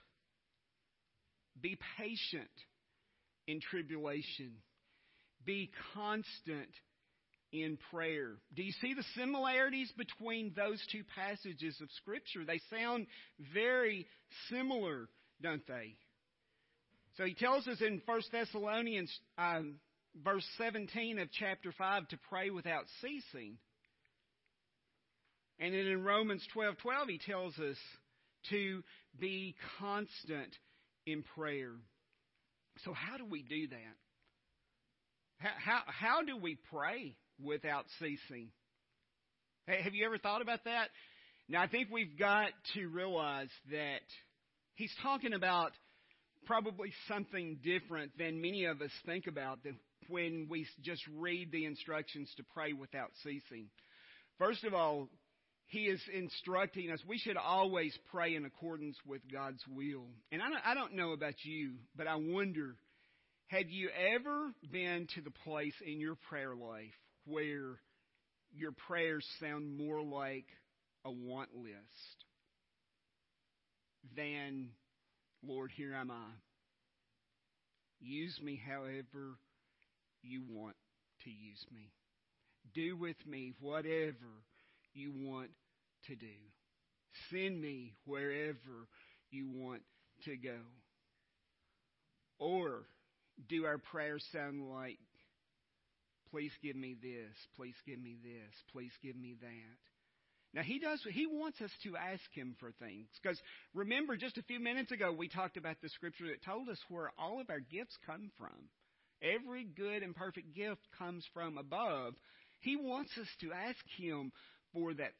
Be 1.62 1.78
patient 1.98 2.50
in 3.48 3.62
tribulation. 3.62 4.52
Be 5.46 5.72
constant 5.94 6.70
in 7.52 7.78
prayer. 7.92 8.34
Do 8.54 8.64
you 8.64 8.74
see 8.82 8.94
the 8.94 9.06
similarities 9.16 9.92
between 9.98 10.54
those 10.56 10.86
two 10.92 11.04
passages 11.16 11.80
of 11.82 11.90
Scripture? 11.92 12.44
They 12.46 12.60
sound 12.70 13.08
very 13.54 14.08
similar, 14.50 15.08
don't 15.42 15.66
they? 15.68 15.96
So 17.18 17.24
he 17.24 17.34
tells 17.34 17.68
us 17.68 17.80
in 17.80 18.02
1 18.06 18.22
Thessalonians 18.32 19.18
um, 19.38 19.76
verse 20.24 20.46
17 20.58 21.20
of 21.20 21.30
chapter 21.32 21.74
5 21.78 22.08
to 22.10 22.18
pray 22.30 22.50
without 22.50 22.86
ceasing. 23.02 23.58
And 25.60 25.74
then 25.74 25.88
in 25.88 26.04
Romans 26.04 26.46
12 26.54 26.78
12, 26.78 27.08
he 27.08 27.20
tells 27.20 27.58
us 27.60 27.78
to 28.50 28.84
be 29.20 29.56
constant 29.80 30.54
in 31.06 31.24
prayer. 31.36 31.72
So, 32.84 32.94
how 32.94 33.18
do 33.18 33.26
we 33.26 33.42
do 33.42 33.68
that? 33.68 33.96
How, 35.38 35.50
how, 35.58 35.82
how 35.88 36.24
do 36.24 36.38
we 36.38 36.58
pray 36.72 37.16
without 37.42 37.86
ceasing? 38.00 38.50
Have 39.68 39.94
you 39.94 40.06
ever 40.06 40.18
thought 40.18 40.42
about 40.42 40.66
that? 40.66 40.90
Now, 41.48 41.62
I 41.62 41.68
think 41.68 41.90
we've 41.92 42.18
got 42.18 42.50
to 42.74 42.88
realize 42.88 43.50
that 43.72 44.02
he's 44.76 44.94
talking 45.02 45.34
about 45.34 45.72
probably 46.46 46.92
something 47.08 47.58
different 47.64 48.18
than 48.18 48.42
many 48.42 48.66
of 48.66 48.82
us 48.82 48.92
think 49.06 49.28
about 49.28 49.60
when 50.08 50.48
we 50.50 50.68
just 50.82 51.04
read 51.18 51.52
the 51.52 51.66
instructions 51.66 52.32
to 52.38 52.44
pray 52.54 52.74
without 52.74 53.12
ceasing. 53.24 53.68
First 54.38 54.64
of 54.64 54.74
all, 54.74 55.10
he 55.68 55.86
is 55.86 56.02
instructing 56.14 56.92
us 56.92 57.00
we 57.08 57.18
should 57.18 57.38
always 57.38 57.98
pray 58.12 58.36
in 58.36 58.46
accordance 58.46 58.98
with 59.06 59.22
God's 59.32 59.64
will. 59.68 60.08
And 60.32 60.42
I 60.42 60.50
don't, 60.50 60.68
I 60.68 60.74
don't 60.74 60.94
know 60.94 61.14
about 61.14 61.34
you, 61.44 61.74
but 61.96 62.08
I 62.08 62.16
wonder 62.16 62.76
have 63.48 63.70
you 63.70 63.90
ever 64.16 64.52
been 64.72 65.08
to 65.16 65.22
the 65.22 65.32
place 65.32 65.76
in 65.86 66.00
your 66.00 66.16
prayer 66.30 66.56
life 66.56 66.94
where 67.26 67.80
your 68.52 68.72
prayers 68.88 69.26
sound 69.40 69.78
more 69.78 70.02
like 70.02 70.46
a 71.04 71.12
want 71.12 71.50
list 71.56 72.26
than, 74.16 74.70
Lord, 75.44 75.72
here 75.76 75.94
am 75.94 76.10
I. 76.10 76.32
Use 78.00 78.40
me 78.42 78.60
however 78.68 79.38
you 80.26 80.44
want 80.50 80.76
to 81.24 81.30
use 81.30 81.66
me. 81.74 81.92
Do 82.74 82.98
with 82.98 83.18
me 83.26 83.54
whatever 83.60 84.44
you 84.94 85.14
want 85.16 85.50
to 86.08 86.16
do. 86.16 86.26
Send 87.32 87.62
me 87.62 87.94
wherever 88.06 88.88
you 89.32 89.50
want 89.50 89.82
to 90.26 90.36
go. 90.36 90.60
Or 92.40 92.84
do 93.50 93.66
our 93.66 93.78
prayers 93.78 94.24
sound 94.32 94.70
like, 94.70 95.00
please 96.32 96.52
give 96.62 96.76
me 96.76 96.96
this, 97.02 97.36
please 97.56 97.76
give 97.86 98.02
me 98.02 98.18
this, 98.22 98.54
please 98.72 98.92
give 99.02 99.16
me 99.16 99.36
that? 99.42 99.80
Now 100.54 100.62
he 100.64 100.80
does 100.80 101.02
he 101.12 101.28
wants 101.28 101.60
us 101.62 101.72
to 101.84 101.98
ask 101.98 102.24
him 102.34 102.56
for 102.62 102.72
things 102.80 103.08
because 103.22 103.38
remember 103.74 104.16
just 104.16 104.38
a 104.38 104.44
few 104.44 104.60
minutes 104.60 104.92
ago 104.94 105.12
we 105.12 105.28
talked 105.28 105.58
about 105.58 105.76
the 105.82 105.90
scripture 105.90 106.28
that 106.28 106.46
told 106.46 106.70
us 106.70 106.80
where 106.88 107.12
all 107.20 107.42
of 107.42 107.50
our 107.50 107.60
gifts 107.60 107.98
come 108.06 108.32
from. 108.38 108.70
Every 109.22 109.66
good 109.66 110.04
and 110.04 110.16
perfect 110.16 110.56
gift 110.56 110.82
comes 110.98 111.26
from 111.34 111.58
above. 111.58 112.14
He 112.60 112.76
wants 112.76 113.12
us 113.20 113.28
to 113.42 113.52
ask 113.54 113.80
Him 113.98 114.32
for 114.74 114.94
that, 114.94 115.12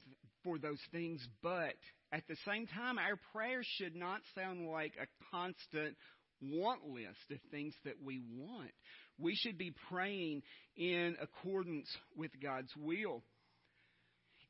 for 0.44 0.58
those 0.58 0.82
things, 0.92 1.26
but 1.42 1.76
at 2.12 2.24
the 2.28 2.36
same 2.46 2.68
time, 2.68 2.98
our 2.98 3.20
prayers 3.34 3.68
should 3.78 3.96
not 3.96 4.22
sound 4.36 4.68
like 4.68 4.94
a 5.02 5.08
constant 5.32 5.96
want 6.42 6.86
list 6.86 7.32
of 7.32 7.38
things 7.52 7.74
that 7.86 7.96
we 8.04 8.22
want. 8.38 8.72
We 9.18 9.36
should 9.36 9.58
be 9.58 9.74
praying 9.90 10.44
in 10.76 11.16
accordance 11.22 11.88
with 12.18 12.32
God's 12.42 12.72
will. 12.78 13.24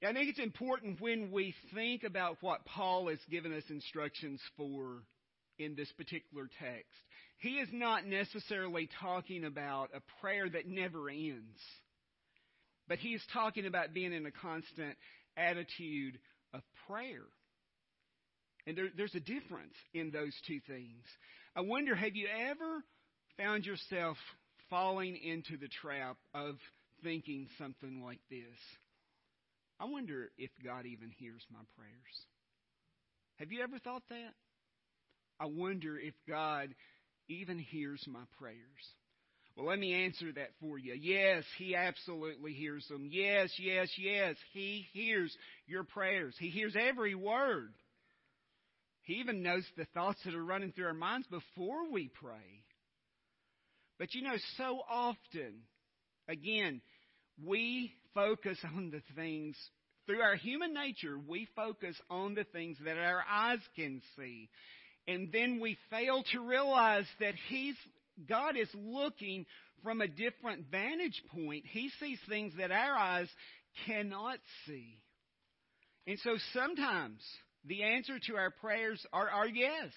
I 0.04 0.14
think 0.14 0.30
it's 0.30 0.40
important 0.40 1.02
when 1.02 1.32
we 1.32 1.56
think 1.74 2.04
about 2.04 2.38
what 2.42 2.66
Paul 2.66 3.08
has 3.10 3.20
given 3.30 3.54
us 3.54 3.64
instructions 3.70 4.42
for 4.58 5.04
in 5.58 5.75
this 5.75 5.92
particular 5.94 6.50
text. 6.60 6.92
He 7.38 7.58
is 7.58 7.70
not 7.72 8.06
necessarily 8.06 8.89
talking 9.01 9.44
about 9.44 9.89
a 9.94 10.01
prayer 10.22 10.50
that 10.50 10.68
never 10.68 11.10
ends, 11.10 11.60
but 12.88 12.98
he 12.98 13.10
is 13.10 13.22
talking 13.34 13.65
about 13.65 13.94
being 13.94 14.13
in 14.13 14.25
a 14.25 14.32
constant 14.32 14.96
attitude 15.38 16.18
of 16.54 16.62
prayer. 16.88 17.25
And 18.68 18.77
there, 18.77 18.88
there's 18.96 19.15
a 19.15 19.20
difference 19.20 19.75
in 19.94 20.12
those 20.12 20.34
two 20.48 20.60
things. 20.68 21.04
I 21.56 21.62
wonder, 21.62 21.94
have 21.94 22.15
you 22.15 22.27
ever 22.50 22.84
found 23.38 23.65
yourself 23.65 24.18
falling 24.70 25.18
into 25.18 25.58
the 25.58 25.70
trap 25.82 26.18
of 26.34 26.56
thinking 27.04 27.48
something 27.58 28.01
like 28.04 28.22
this? 28.30 28.58
I 29.80 29.86
wonder 29.86 30.32
if 30.38 30.50
God 30.63 30.86
even 30.86 31.12
hears 31.18 31.46
my 31.51 31.60
prayers. 31.77 32.25
Have 33.39 33.51
you 33.51 33.62
ever 33.62 33.77
thought 33.80 34.04
that? 34.10 34.34
I 35.39 35.48
wonder 35.48 35.98
if 36.00 36.13
God 36.27 36.74
even 37.27 37.60
hears 37.60 38.03
my 38.08 38.24
prayers. 38.39 38.60
Well, 39.55 39.67
let 39.67 39.79
me 39.79 40.05
answer 40.05 40.32
that 40.34 40.50
for 40.60 40.77
you. 40.77 40.94
Yes, 41.00 41.44
He 41.58 41.75
absolutely 41.75 42.51
hears 42.53 42.86
them. 42.89 43.08
Yes, 43.10 43.50
yes, 43.58 43.88
yes. 43.98 44.36
He 44.51 44.86
hears 44.91 45.36
your 45.65 45.84
prayers. 45.84 46.36
He 46.38 46.50
hears 46.50 46.75
every 46.77 47.15
word. 47.15 47.74
He 49.03 49.13
even 49.15 49.44
knows 49.44 49.65
the 49.77 49.86
thoughts 49.94 50.20
that 50.25 50.36
are 50.36 50.44
running 50.44 50.72
through 50.72 50.88
our 50.88 50.94
minds 50.94 51.27
before 51.27 51.89
we 51.91 52.10
pray. 52.10 52.63
But 53.98 54.13
you 54.13 54.24
know, 54.24 54.36
so 54.58 54.82
often, 54.89 55.62
again, 56.27 56.82
we 57.44 57.91
focus 58.13 58.58
on 58.75 58.91
the 58.91 59.01
things, 59.15 59.55
through 60.05 60.22
our 60.22 60.36
human 60.36 60.74
nature, 60.74 61.17
we 61.17 61.48
focus 61.55 61.96
on 62.10 62.34
the 62.34 62.44
things 62.46 62.77
that 62.84 62.98
our 62.98 63.24
eyes 63.29 63.60
can 63.75 64.01
see. 64.17 64.50
And 65.08 65.32
then 65.32 65.60
we 65.60 65.78
fail 65.90 66.24
to 66.32 66.40
realize 66.40 67.06
that 67.20 67.36
He's, 67.50 67.76
God 68.28 68.58
is 68.58 68.70
looking 68.74 69.46
from 69.84 70.02
a 70.02 70.08
different 70.08 70.66
vantage 70.72 71.22
point. 71.34 71.66
He 71.72 71.92
sees 72.00 72.18
things 72.28 72.54
that 72.58 72.72
our 72.72 72.96
eyes 72.98 73.30
cannot 73.86 74.40
see. 74.66 74.98
And 76.08 76.18
so 76.20 76.38
sometimes 76.54 77.22
the 77.66 77.84
answer 77.84 78.20
to 78.28 78.36
our 78.36 78.52
prayers 78.52 79.04
are, 79.14 79.30
are 79.30 79.48
yes. 79.48 79.92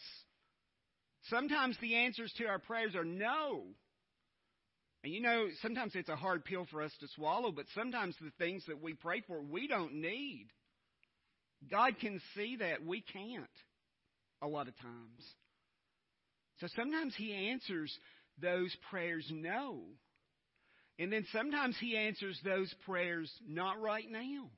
Sometimes 1.31 1.77
the 1.81 1.95
answers 1.97 2.33
to 2.39 2.47
our 2.47 2.59
prayers 2.59 2.95
are 2.95 3.05
no. 3.05 3.65
And 5.05 5.13
you 5.13 5.21
know, 5.23 5.49
sometimes 5.63 5.93
it's 5.95 6.09
a 6.09 6.17
hard 6.17 6.45
pill 6.45 6.67
for 6.71 6.83
us 6.83 6.93
to 7.01 7.09
swallow, 7.15 7.53
but 7.53 7.67
sometimes 7.75 8.15
the 8.21 8.33
things 8.39 8.65
that 8.69 8.83
we 8.83 8.95
pray 8.95 9.23
for, 9.27 9.41
we 9.41 9.69
don't 9.69 9.95
need. 9.95 10.49
God 11.71 11.99
can 12.01 12.21
see 12.35 12.57
that. 12.57 12.85
We 12.85 13.01
can't 13.01 13.47
a 14.43 14.49
lot 14.49 14.69
of 14.69 14.77
times. 14.79 15.35
So 16.61 16.67
sometimes 16.77 17.15
He 17.17 17.33
answers 17.51 17.97
those 18.41 18.75
prayers 18.91 19.27
no. 19.33 19.83
And 20.99 21.13
then 21.13 21.25
sometimes 21.33 21.77
He 21.81 21.97
answers 21.97 22.39
those 22.45 22.73
prayers 22.87 23.31
not 23.47 23.81
right 23.81 24.11
now. 24.11 24.51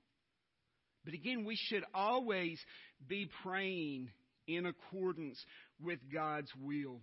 But 1.04 1.14
again, 1.14 1.44
we 1.44 1.56
should 1.56 1.84
always 1.94 2.58
be 3.06 3.28
praying 3.42 4.10
in 4.46 4.66
accordance 4.66 5.38
with 5.82 5.98
God's 6.12 6.50
will. 6.60 7.00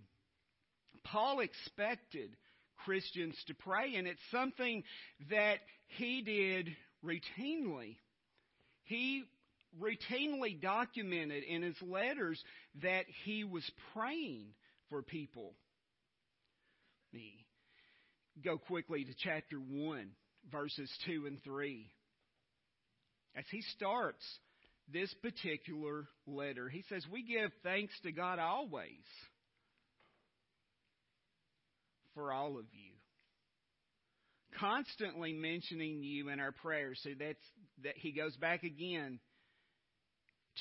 Paul 1.04 1.40
expected 1.40 2.36
Christians 2.84 3.36
to 3.46 3.54
pray, 3.54 3.96
and 3.96 4.06
it's 4.06 4.20
something 4.30 4.82
that 5.30 5.58
he 5.86 6.22
did 6.22 6.68
routinely. 7.04 7.96
He 8.84 9.24
routinely 9.80 10.60
documented 10.60 11.44
in 11.44 11.62
his 11.62 11.76
letters 11.82 12.42
that 12.82 13.04
he 13.24 13.44
was 13.44 13.68
praying 13.92 14.46
for 14.90 15.02
people. 15.02 15.54
Me 17.12 17.46
go 18.44 18.58
quickly 18.58 19.04
to 19.04 19.12
chapter 19.22 19.56
1, 19.56 20.10
verses 20.50 20.90
2 21.06 21.26
and 21.26 21.42
3. 21.42 21.90
As 23.36 23.44
he 23.50 23.62
starts 23.76 24.24
this 24.92 25.12
particular 25.22 26.06
letter, 26.26 26.68
he 26.68 26.84
says, 26.88 27.04
We 27.12 27.24
give 27.24 27.50
thanks 27.62 27.94
to 28.02 28.12
God 28.12 28.38
always 28.38 29.04
for 32.14 32.32
all 32.32 32.58
of 32.58 32.64
you. 32.72 32.92
Constantly 34.58 35.32
mentioning 35.32 36.02
you 36.02 36.30
in 36.30 36.40
our 36.40 36.52
prayers. 36.52 36.98
So 37.02 37.10
that's 37.18 37.38
that 37.84 37.94
he 37.96 38.12
goes 38.12 38.34
back 38.36 38.64
again 38.64 39.20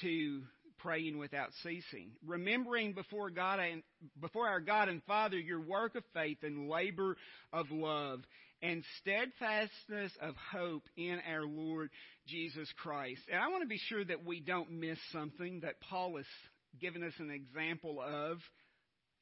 to 0.01 0.41
praying 0.79 1.17
without 1.17 1.49
ceasing, 1.63 2.11
remembering 2.25 2.93
before 2.93 3.29
God 3.29 3.59
and 3.59 3.83
before 4.21 4.47
our 4.47 4.59
God 4.59 4.89
and 4.89 5.01
Father 5.03 5.37
your 5.37 5.61
work 5.61 5.95
of 5.95 6.03
faith 6.13 6.37
and 6.43 6.69
labor 6.69 7.17
of 7.51 7.71
love 7.71 8.21
and 8.61 8.83
steadfastness 9.01 10.11
of 10.21 10.35
hope 10.51 10.83
in 10.95 11.19
our 11.31 11.45
Lord 11.45 11.89
Jesus 12.27 12.67
Christ. 12.81 13.21
And 13.31 13.41
I 13.41 13.49
want 13.49 13.61
to 13.61 13.67
be 13.67 13.79
sure 13.89 14.03
that 14.03 14.25
we 14.25 14.39
don't 14.39 14.71
miss 14.71 14.97
something 15.11 15.61
that 15.61 15.81
Paul 15.89 16.17
has 16.17 16.25
given 16.79 17.03
us 17.03 17.13
an 17.19 17.31
example 17.31 18.01
of 18.01 18.37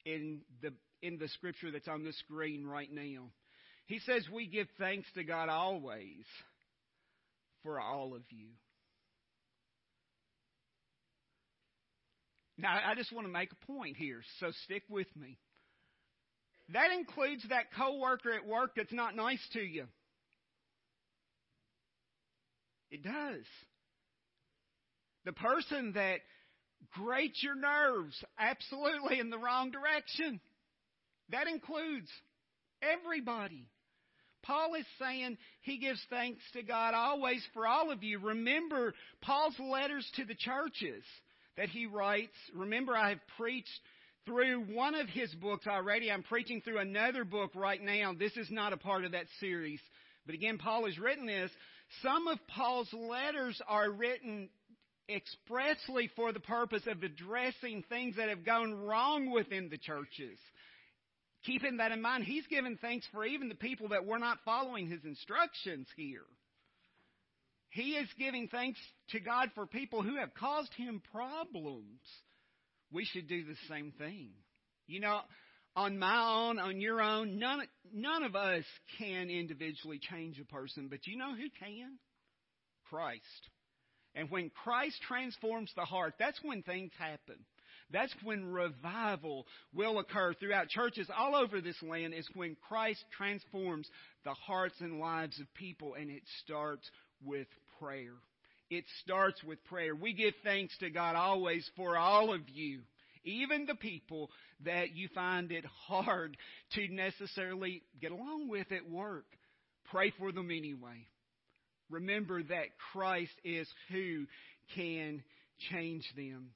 in 0.04 0.40
the 0.62 0.72
in 1.02 1.18
the 1.18 1.28
scripture 1.28 1.70
that's 1.70 1.88
on 1.88 2.04
the 2.04 2.12
screen 2.12 2.66
right 2.66 2.90
now. 2.90 3.28
He 3.86 3.98
says 4.00 4.24
we 4.32 4.46
give 4.46 4.66
thanks 4.78 5.06
to 5.14 5.24
God 5.24 5.48
always 5.48 6.24
for 7.62 7.80
all 7.80 8.14
of 8.14 8.22
you. 8.30 8.48
Now, 12.66 12.80
I 12.84 12.96
just 12.96 13.12
want 13.12 13.28
to 13.28 13.32
make 13.32 13.50
a 13.52 13.66
point 13.66 13.96
here, 13.96 14.22
so 14.40 14.50
stick 14.64 14.82
with 14.88 15.06
me. 15.14 15.38
That 16.72 16.90
includes 16.90 17.44
that 17.48 17.66
coworker 17.78 18.32
at 18.32 18.44
work 18.44 18.72
that's 18.76 18.92
not 18.92 19.14
nice 19.14 19.38
to 19.52 19.60
you. 19.60 19.84
It 22.90 23.04
does. 23.04 23.44
The 25.26 25.32
person 25.32 25.92
that 25.92 26.18
grates 26.92 27.40
your 27.40 27.54
nerves 27.54 28.16
absolutely 28.36 29.20
in 29.20 29.30
the 29.30 29.38
wrong 29.38 29.70
direction. 29.70 30.40
That 31.30 31.46
includes 31.46 32.08
everybody. 32.82 33.68
Paul 34.42 34.74
is 34.74 34.86
saying 35.00 35.38
he 35.60 35.78
gives 35.78 36.04
thanks 36.10 36.42
to 36.54 36.64
God 36.64 36.94
always 36.94 37.46
for 37.54 37.64
all 37.64 37.92
of 37.92 38.02
you. 38.02 38.18
Remember 38.18 38.92
Paul's 39.20 39.58
letters 39.60 40.10
to 40.16 40.24
the 40.24 40.34
churches 40.34 41.04
that 41.56 41.68
he 41.68 41.86
writes. 41.86 42.36
Remember, 42.54 42.96
I 42.96 43.10
have 43.10 43.20
preached 43.36 43.68
through 44.26 44.64
one 44.74 44.94
of 44.94 45.08
his 45.08 45.32
books 45.34 45.66
already. 45.66 46.10
I'm 46.10 46.22
preaching 46.22 46.60
through 46.60 46.78
another 46.78 47.24
book 47.24 47.52
right 47.54 47.80
now. 47.80 48.12
This 48.18 48.36
is 48.36 48.50
not 48.50 48.72
a 48.72 48.76
part 48.76 49.04
of 49.04 49.12
that 49.12 49.26
series. 49.40 49.80
But 50.26 50.34
again, 50.34 50.58
Paul 50.58 50.86
has 50.86 50.98
written 50.98 51.26
this. 51.26 51.50
Some 52.02 52.26
of 52.26 52.38
Paul's 52.48 52.92
letters 52.92 53.60
are 53.68 53.90
written 53.90 54.48
expressly 55.08 56.10
for 56.16 56.32
the 56.32 56.40
purpose 56.40 56.82
of 56.86 57.02
addressing 57.02 57.84
things 57.88 58.16
that 58.16 58.28
have 58.28 58.44
gone 58.44 58.74
wrong 58.74 59.30
within 59.30 59.68
the 59.68 59.78
churches. 59.78 60.38
Keeping 61.44 61.76
that 61.76 61.92
in 61.92 62.02
mind, 62.02 62.24
he's 62.24 62.46
given 62.48 62.76
thanks 62.80 63.06
for 63.12 63.24
even 63.24 63.48
the 63.48 63.54
people 63.54 63.90
that 63.90 64.04
were 64.04 64.18
not 64.18 64.38
following 64.44 64.88
his 64.88 65.04
instructions 65.04 65.86
here. 65.96 66.24
He 67.76 67.90
is 67.90 68.08
giving 68.18 68.48
thanks 68.48 68.80
to 69.10 69.20
God 69.20 69.50
for 69.54 69.66
people 69.66 70.02
who 70.02 70.16
have 70.16 70.32
caused 70.32 70.72
him 70.78 71.02
problems. 71.12 72.00
We 72.90 73.04
should 73.04 73.28
do 73.28 73.44
the 73.44 73.56
same 73.68 73.92
thing. 73.98 74.30
You 74.86 75.00
know, 75.00 75.20
on 75.76 75.98
my 75.98 76.48
own, 76.48 76.58
on 76.58 76.80
your 76.80 77.02
own, 77.02 77.38
none, 77.38 77.60
none 77.92 78.22
of 78.22 78.34
us 78.34 78.64
can 78.98 79.28
individually 79.28 80.00
change 80.10 80.40
a 80.40 80.46
person, 80.46 80.88
but 80.88 81.06
you 81.06 81.18
know 81.18 81.34
who 81.34 81.48
can? 81.60 81.98
Christ. 82.88 83.20
And 84.14 84.30
when 84.30 84.50
Christ 84.64 84.96
transforms 85.06 85.70
the 85.76 85.84
heart, 85.84 86.14
that's 86.18 86.40
when 86.42 86.62
things 86.62 86.92
happen. 86.98 87.36
That's 87.90 88.14
when 88.24 88.52
revival 88.52 89.46
will 89.74 89.98
occur 89.98 90.32
throughout 90.32 90.70
churches 90.70 91.10
all 91.14 91.36
over 91.36 91.60
this 91.60 91.82
land, 91.82 92.14
is 92.14 92.26
when 92.32 92.56
Christ 92.70 93.04
transforms 93.14 93.86
the 94.24 94.32
hearts 94.32 94.76
and 94.80 94.98
lives 94.98 95.38
of 95.38 95.46
people, 95.52 95.92
and 95.92 96.10
it 96.10 96.22
starts 96.42 96.90
with 97.22 97.46
prayer. 97.78 98.14
It 98.70 98.84
starts 99.02 99.42
with 99.44 99.64
prayer. 99.64 99.94
We 99.94 100.12
give 100.12 100.34
thanks 100.42 100.76
to 100.78 100.90
God 100.90 101.14
always 101.14 101.68
for 101.76 101.96
all 101.96 102.32
of 102.34 102.40
you, 102.48 102.80
even 103.24 103.66
the 103.66 103.76
people 103.76 104.30
that 104.64 104.94
you 104.94 105.08
find 105.14 105.52
it 105.52 105.64
hard 105.86 106.36
to 106.72 106.88
necessarily 106.88 107.82
get 108.00 108.10
along 108.10 108.48
with 108.48 108.70
at 108.72 108.90
work. 108.90 109.26
Pray 109.90 110.12
for 110.18 110.32
them 110.32 110.50
anyway. 110.50 111.06
Remember 111.90 112.42
that 112.42 112.76
Christ 112.92 113.34
is 113.44 113.68
who 113.90 114.26
can 114.74 115.22
change 115.70 116.04
them. 116.16 116.50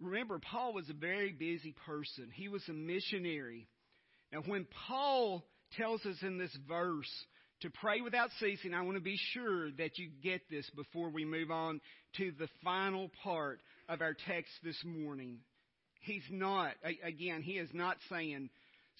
Remember, 0.00 0.38
Paul 0.38 0.72
was 0.72 0.88
a 0.88 0.94
very 0.94 1.32
busy 1.32 1.74
person. 1.86 2.30
He 2.32 2.48
was 2.48 2.62
a 2.68 2.72
missionary. 2.72 3.68
Now, 4.32 4.40
when 4.46 4.66
Paul 4.88 5.44
tells 5.76 6.04
us 6.06 6.16
in 6.22 6.38
this 6.38 6.56
verse 6.68 7.10
to 7.62 7.70
pray 7.70 8.00
without 8.00 8.30
ceasing, 8.38 8.74
I 8.74 8.82
want 8.82 8.96
to 8.96 9.02
be 9.02 9.18
sure 9.32 9.70
that 9.72 9.98
you 9.98 10.10
get 10.22 10.40
this 10.50 10.68
before 10.70 11.10
we 11.10 11.24
move 11.24 11.50
on 11.50 11.80
to 12.16 12.32
the 12.38 12.48
final 12.64 13.10
part 13.22 13.60
of 13.88 14.00
our 14.00 14.14
text 14.26 14.52
this 14.62 14.82
morning. 14.84 15.38
He's 16.00 16.24
not, 16.30 16.72
again, 17.04 17.42
he 17.42 17.52
is 17.52 17.68
not 17.74 17.98
saying, 18.10 18.48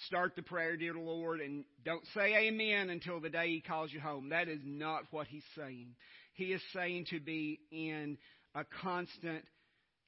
start 0.07 0.37
the 0.37 0.43
prayer, 0.43 0.77
dear 0.77 0.95
Lord, 0.95 1.41
and 1.41 1.65
don't 1.85 2.05
say 2.15 2.35
amen 2.49 2.91
until 2.91 3.21
the 3.21 3.31
day 3.31 3.49
he 3.49 3.61
calls 3.61 3.93
you 3.93 4.01
home. 4.01 4.29
That 4.29 4.49
is 4.49 4.61
not 4.65 5.05
what 5.11 5.27
he's 5.27 5.45
saying. 5.57 5.95
He 6.35 6.47
is 6.53 6.63
saying 6.75 7.07
to 7.11 7.21
be 7.21 7.61
in 7.71 8.19
a 8.55 8.65
constant 8.83 9.45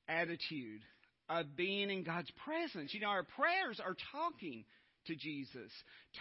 attitude 0.09 0.83
of 1.29 1.57
being 1.57 1.91
in 1.91 2.05
God's 2.05 2.31
presence. 2.45 2.93
You 2.93 3.01
know, 3.01 3.09
our 3.09 3.25
prayers 3.25 3.81
are 3.83 3.97
talking 4.13 4.65
to 5.07 5.15
Jesus, 5.15 5.71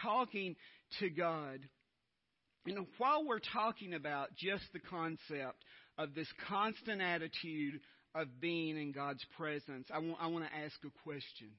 talking 0.02 0.56
to 1.00 1.10
God. 1.10 1.60
Know, 2.66 2.86
while 3.00 3.26
we're 3.26 3.40
talking 3.40 3.94
about 3.94 4.30
just 4.38 4.64
the 4.72 4.80
concept 4.80 5.64
of 5.98 6.14
this 6.14 6.28
constant 6.48 7.02
attitude 7.02 7.80
of 8.14 8.28
being 8.40 8.78
in 8.78 8.92
God's 8.92 9.26
presence, 9.38 9.88
I 9.94 10.00
want, 10.00 10.18
I 10.22 10.28
want 10.28 10.46
to 10.46 10.56
ask 10.56 10.76
a 10.86 11.04
question. 11.04 11.50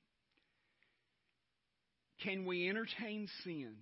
Can 2.23 2.45
we 2.45 2.69
entertain 2.69 3.29
sin 3.43 3.75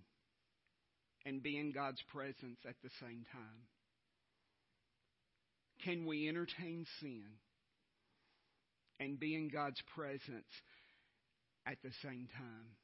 and 1.26 1.42
be 1.42 1.58
in 1.58 1.72
God's 1.72 2.00
presence 2.12 2.58
at 2.66 2.76
the 2.82 2.90
same 3.00 3.26
time? 3.32 3.66
Can 5.84 6.06
we 6.06 6.28
entertain 6.28 6.86
sin 7.00 7.24
and 8.98 9.18
be 9.18 9.34
in 9.34 9.48
God's 9.48 9.80
presence 9.94 10.48
at 11.66 11.76
the 11.82 11.90
same 12.02 12.28
time? 12.36 12.76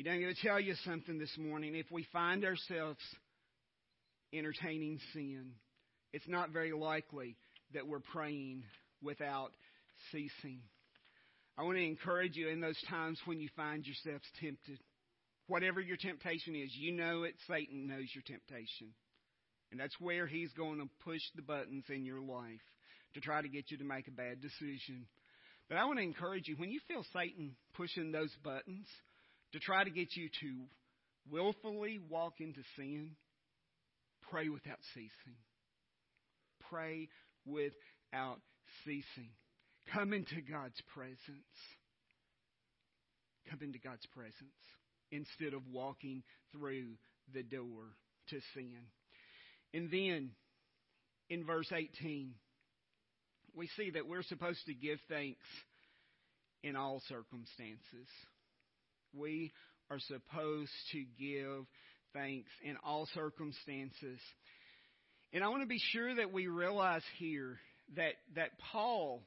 You 0.00 0.06
know, 0.06 0.12
I'm 0.12 0.22
going 0.22 0.34
to 0.34 0.40
tell 0.48 0.58
you 0.58 0.74
something 0.86 1.18
this 1.18 1.36
morning. 1.36 1.74
If 1.74 1.90
we 1.92 2.06
find 2.10 2.42
ourselves 2.42 3.00
entertaining 4.32 4.98
sin, 5.12 5.50
it's 6.14 6.26
not 6.26 6.52
very 6.52 6.72
likely 6.72 7.36
that 7.74 7.86
we're 7.86 8.00
praying 8.00 8.62
without 9.02 9.50
ceasing. 10.10 10.60
I 11.58 11.64
want 11.64 11.76
to 11.76 11.84
encourage 11.84 12.34
you 12.34 12.48
in 12.48 12.62
those 12.62 12.82
times 12.88 13.20
when 13.26 13.40
you 13.40 13.50
find 13.54 13.84
yourselves 13.84 14.24
tempted. 14.40 14.78
Whatever 15.48 15.82
your 15.82 15.98
temptation 15.98 16.56
is, 16.56 16.70
you 16.74 16.92
know 16.92 17.24
it. 17.24 17.34
Satan 17.46 17.86
knows 17.86 18.08
your 18.14 18.24
temptation. 18.26 18.94
And 19.70 19.78
that's 19.78 20.00
where 20.00 20.26
he's 20.26 20.52
going 20.54 20.78
to 20.78 20.88
push 21.04 21.20
the 21.36 21.42
buttons 21.42 21.84
in 21.90 22.06
your 22.06 22.22
life 22.22 22.64
to 23.12 23.20
try 23.20 23.42
to 23.42 23.48
get 23.50 23.70
you 23.70 23.76
to 23.76 23.84
make 23.84 24.08
a 24.08 24.12
bad 24.12 24.40
decision. 24.40 25.04
But 25.68 25.76
I 25.76 25.84
want 25.84 25.98
to 25.98 26.04
encourage 26.04 26.48
you 26.48 26.56
when 26.56 26.70
you 26.70 26.80
feel 26.88 27.04
Satan 27.12 27.54
pushing 27.74 28.12
those 28.12 28.34
buttons 28.42 28.86
to 29.52 29.58
try 29.58 29.84
to 29.84 29.90
get 29.90 30.16
you 30.16 30.28
to 30.40 30.52
willfully 31.30 31.98
walk 32.08 32.34
into 32.40 32.60
sin, 32.76 33.12
pray 34.30 34.48
without 34.48 34.78
ceasing. 34.94 35.36
Pray 36.70 37.08
without 37.44 38.40
ceasing. 38.84 39.30
Come 39.92 40.12
into 40.12 40.40
God's 40.40 40.80
presence. 40.94 41.18
Come 43.48 43.60
into 43.62 43.78
God's 43.78 44.06
presence 44.14 44.34
instead 45.10 45.54
of 45.54 45.62
walking 45.72 46.22
through 46.52 46.92
the 47.34 47.42
door 47.42 47.96
to 48.28 48.40
sin. 48.54 48.78
And 49.74 49.90
then 49.90 50.30
in 51.28 51.44
verse 51.44 51.70
18, 51.72 52.34
we 53.54 53.68
see 53.76 53.90
that 53.90 54.06
we're 54.06 54.22
supposed 54.22 54.64
to 54.66 54.74
give 54.74 54.98
thanks 55.08 55.44
in 56.62 56.76
all 56.76 57.02
circumstances. 57.08 58.08
We 59.12 59.52
are 59.90 59.98
supposed 59.98 60.70
to 60.92 61.04
give 61.18 61.66
thanks 62.12 62.50
in 62.62 62.76
all 62.84 63.08
circumstances. 63.14 64.20
And 65.32 65.44
I 65.44 65.48
want 65.48 65.62
to 65.62 65.68
be 65.68 65.80
sure 65.92 66.14
that 66.16 66.32
we 66.32 66.46
realize 66.46 67.02
here 67.18 67.58
that, 67.96 68.14
that 68.34 68.50
Paul, 68.72 69.22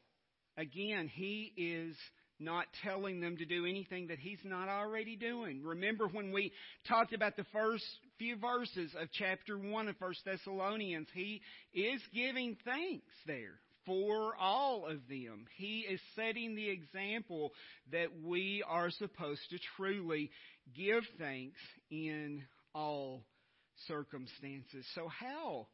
again, 0.57 1.09
he 1.13 1.53
is 1.55 1.95
not 2.39 2.65
telling 2.83 3.21
them 3.21 3.37
to 3.37 3.45
do 3.45 3.65
anything 3.65 4.07
that 4.07 4.19
he's 4.19 4.39
not 4.43 4.67
already 4.67 5.15
doing. 5.15 5.63
Remember 5.63 6.07
when 6.07 6.31
we 6.31 6.51
talked 6.87 7.13
about 7.13 7.37
the 7.37 7.45
first 7.53 7.85
few 8.17 8.37
verses 8.37 8.91
of 8.99 9.07
chapter 9.13 9.57
1 9.57 9.87
of 9.87 9.95
1 9.97 10.13
Thessalonians, 10.25 11.07
he 11.13 11.41
is 11.73 12.01
giving 12.13 12.57
thanks 12.65 13.13
there 13.25 13.59
for 13.85 14.35
all 14.39 14.85
of 14.87 15.07
them. 15.09 15.45
He 15.57 15.79
is 15.89 15.99
setting 16.15 16.55
the 16.55 16.69
example 16.69 17.51
that 17.91 18.07
we 18.23 18.63
are 18.67 18.89
supposed 18.91 19.41
to 19.49 19.57
truly 19.77 20.31
give 20.75 21.03
thanks 21.19 21.59
in 21.91 22.43
all 22.73 23.25
circumstances. 23.87 24.85
So 24.95 25.07
how 25.07 25.67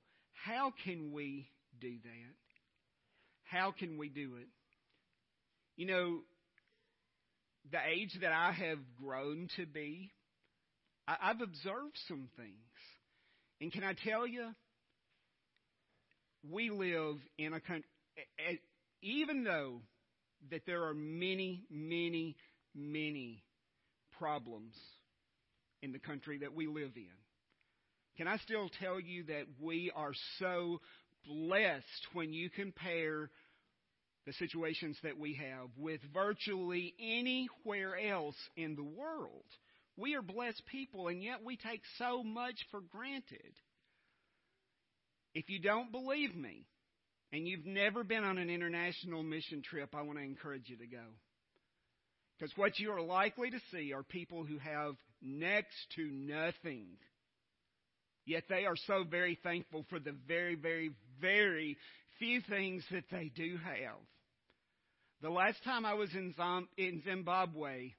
how 0.45 0.73
can 0.83 1.11
we 1.11 1.49
do 1.79 1.91
that? 2.03 2.35
How 3.43 3.71
can 3.77 3.97
we 3.97 4.09
do 4.09 4.35
it? 4.39 4.47
You 5.75 5.87
know, 5.87 6.19
the 7.71 7.79
age 7.79 8.17
that 8.21 8.31
I 8.31 8.51
have 8.51 8.79
grown 9.01 9.47
to 9.57 9.65
be, 9.65 10.11
I've 11.07 11.41
observed 11.41 11.97
some 12.07 12.29
things. 12.37 12.53
And 13.61 13.71
can 13.71 13.83
I 13.83 13.93
tell 13.93 14.25
you, 14.25 14.49
we 16.49 16.69
live 16.69 17.17
in 17.37 17.53
a 17.53 17.59
country, 17.59 17.85
even 19.01 19.43
though 19.43 19.81
that 20.51 20.61
there 20.65 20.83
are 20.83 20.93
many, 20.93 21.63
many, 21.69 22.35
many 22.75 23.43
problems 24.17 24.75
in 25.81 25.91
the 25.91 25.99
country 25.99 26.39
that 26.39 26.53
we 26.53 26.67
live 26.67 26.91
in, 26.95 27.07
can 28.17 28.27
I 28.27 28.37
still 28.37 28.69
tell 28.81 28.99
you 28.99 29.23
that 29.25 29.45
we 29.61 29.91
are 29.95 30.13
so 30.39 30.81
blessed 31.25 32.07
when 32.13 32.33
you 32.33 32.49
compare 32.49 33.29
the 34.25 34.33
situations 34.33 34.97
that 35.03 35.17
we 35.17 35.35
have 35.35 35.69
with 35.77 36.01
virtually 36.13 36.93
anywhere 36.99 37.97
else 37.97 38.35
in 38.57 38.75
the 38.75 38.83
world? 38.83 39.45
We 39.95 40.15
are 40.15 40.21
blessed 40.21 40.61
people, 40.71 41.07
and 41.07 41.23
yet 41.23 41.43
we 41.43 41.57
take 41.57 41.81
so 41.97 42.23
much 42.23 42.55
for 42.71 42.81
granted. 42.81 43.53
If 45.33 45.49
you 45.49 45.59
don't 45.59 45.91
believe 45.91 46.35
me, 46.35 46.65
and 47.31 47.47
you've 47.47 47.65
never 47.65 48.03
been 48.03 48.23
on 48.23 48.37
an 48.37 48.49
international 48.49 49.23
mission 49.23 49.61
trip, 49.61 49.93
I 49.95 50.01
want 50.01 50.17
to 50.17 50.23
encourage 50.23 50.67
you 50.67 50.77
to 50.77 50.87
go. 50.87 51.03
Because 52.37 52.55
what 52.57 52.79
you 52.79 52.91
are 52.91 53.01
likely 53.01 53.49
to 53.51 53.59
see 53.71 53.93
are 53.93 54.03
people 54.03 54.43
who 54.43 54.57
have 54.59 54.95
next 55.21 55.75
to 55.95 56.09
nothing 56.09 56.87
Yet 58.29 58.43
they 58.47 58.65
are 58.65 58.75
so 58.85 59.03
very 59.09 59.39
thankful 59.41 59.87
for 59.89 59.97
the 59.97 60.13
very, 60.27 60.53
very, 60.53 60.91
very 61.19 61.77
few 62.19 62.41
things 62.41 62.83
that 62.91 63.05
they 63.09 63.31
do 63.35 63.57
have. 63.57 63.97
The 65.23 65.31
last 65.31 65.63
time 65.63 65.83
I 65.83 65.95
was 65.95 66.11
in, 66.13 67.01
Zimbabwe, 67.03 67.93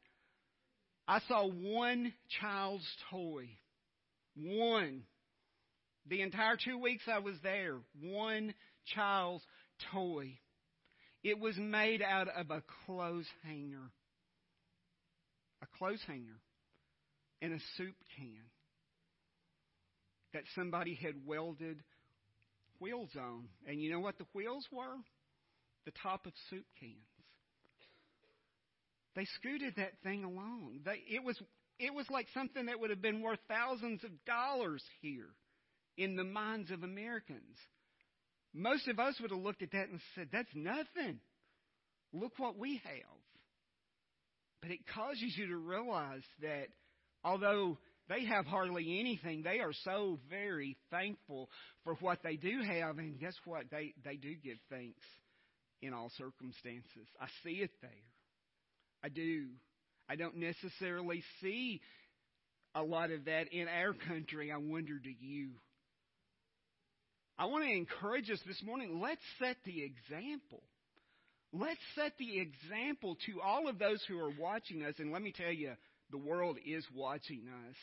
I 1.08 1.20
saw 1.26 1.48
one 1.48 2.12
child's 2.40 2.86
toy. 3.10 3.48
One. 4.36 5.02
The 6.06 6.22
entire 6.22 6.56
two 6.64 6.78
weeks 6.78 7.02
I 7.12 7.18
was 7.18 7.34
there, 7.42 7.78
one 8.00 8.54
child's 8.94 9.44
toy. 9.92 10.38
It 11.22 11.38
was 11.38 11.56
made 11.56 12.02
out 12.02 12.28
of 12.28 12.50
a 12.50 12.62
clothes 12.86 13.26
hanger. 13.44 13.90
A 15.62 15.66
clothes 15.78 16.02
hanger 16.06 16.40
and 17.42 17.52
a 17.52 17.58
soup 17.76 17.94
can 18.16 18.42
that 20.32 20.42
somebody 20.54 20.94
had 20.94 21.14
welded 21.26 21.82
wheels 22.78 23.10
on. 23.16 23.48
And 23.66 23.82
you 23.82 23.90
know 23.90 24.00
what 24.00 24.18
the 24.18 24.26
wheels 24.32 24.66
were? 24.72 24.96
The 25.84 25.92
top 26.02 26.26
of 26.26 26.32
soup 26.48 26.64
cans. 26.78 26.94
They 29.16 29.26
scooted 29.36 29.74
that 29.76 29.92
thing 30.02 30.24
along. 30.24 30.80
They, 30.84 31.02
it 31.14 31.24
was 31.24 31.36
it 31.78 31.94
was 31.94 32.06
like 32.10 32.26
something 32.34 32.66
that 32.66 32.78
would 32.78 32.90
have 32.90 33.02
been 33.02 33.22
worth 33.22 33.38
thousands 33.48 34.04
of 34.04 34.10
dollars 34.24 34.84
here 35.00 35.30
in 35.96 36.14
the 36.14 36.24
minds 36.24 36.70
of 36.70 36.82
Americans. 36.82 37.56
Most 38.52 38.88
of 38.88 38.98
us 38.98 39.14
would 39.20 39.30
have 39.30 39.40
looked 39.40 39.62
at 39.62 39.72
that 39.72 39.88
and 39.88 40.00
said, 40.14 40.28
That's 40.32 40.48
nothing. 40.54 41.20
Look 42.12 42.32
what 42.38 42.58
we 42.58 42.80
have. 42.84 43.20
But 44.62 44.72
it 44.72 44.80
causes 44.94 45.34
you 45.36 45.46
to 45.48 45.56
realize 45.56 46.24
that 46.42 46.66
although 47.24 47.78
they 48.10 48.24
have 48.24 48.44
hardly 48.44 48.98
anything. 48.98 49.42
They 49.42 49.60
are 49.60 49.72
so 49.84 50.18
very 50.28 50.76
thankful 50.90 51.48
for 51.84 51.94
what 52.00 52.18
they 52.24 52.34
do 52.34 52.60
have. 52.66 52.98
And 52.98 53.18
guess 53.20 53.36
what? 53.44 53.70
They, 53.70 53.94
they 54.04 54.16
do 54.16 54.34
give 54.34 54.58
thanks 54.68 55.00
in 55.80 55.94
all 55.94 56.10
circumstances. 56.18 57.06
I 57.20 57.26
see 57.44 57.60
it 57.62 57.70
there. 57.80 57.90
I 59.04 59.08
do. 59.10 59.46
I 60.08 60.16
don't 60.16 60.36
necessarily 60.38 61.22
see 61.40 61.80
a 62.74 62.82
lot 62.82 63.12
of 63.12 63.26
that 63.26 63.52
in 63.52 63.68
our 63.68 63.94
country. 63.94 64.50
I 64.52 64.58
wonder, 64.58 64.98
do 64.98 65.10
you? 65.10 65.50
I 67.40 67.46
want 67.46 67.64
to 67.64 67.70
encourage 67.70 68.28
us 68.30 68.38
this 68.46 68.62
morning. 68.62 69.00
Let's 69.00 69.22
set 69.38 69.56
the 69.64 69.82
example. 69.82 70.62
Let's 71.54 71.80
set 71.94 72.12
the 72.18 72.38
example 72.38 73.16
to 73.24 73.40
all 73.40 73.66
of 73.66 73.78
those 73.78 74.04
who 74.06 74.18
are 74.18 74.30
watching 74.38 74.82
us. 74.84 74.92
And 74.98 75.10
let 75.10 75.22
me 75.22 75.32
tell 75.34 75.50
you, 75.50 75.72
the 76.10 76.18
world 76.18 76.58
is 76.66 76.84
watching 76.94 77.44
us. 77.48 77.76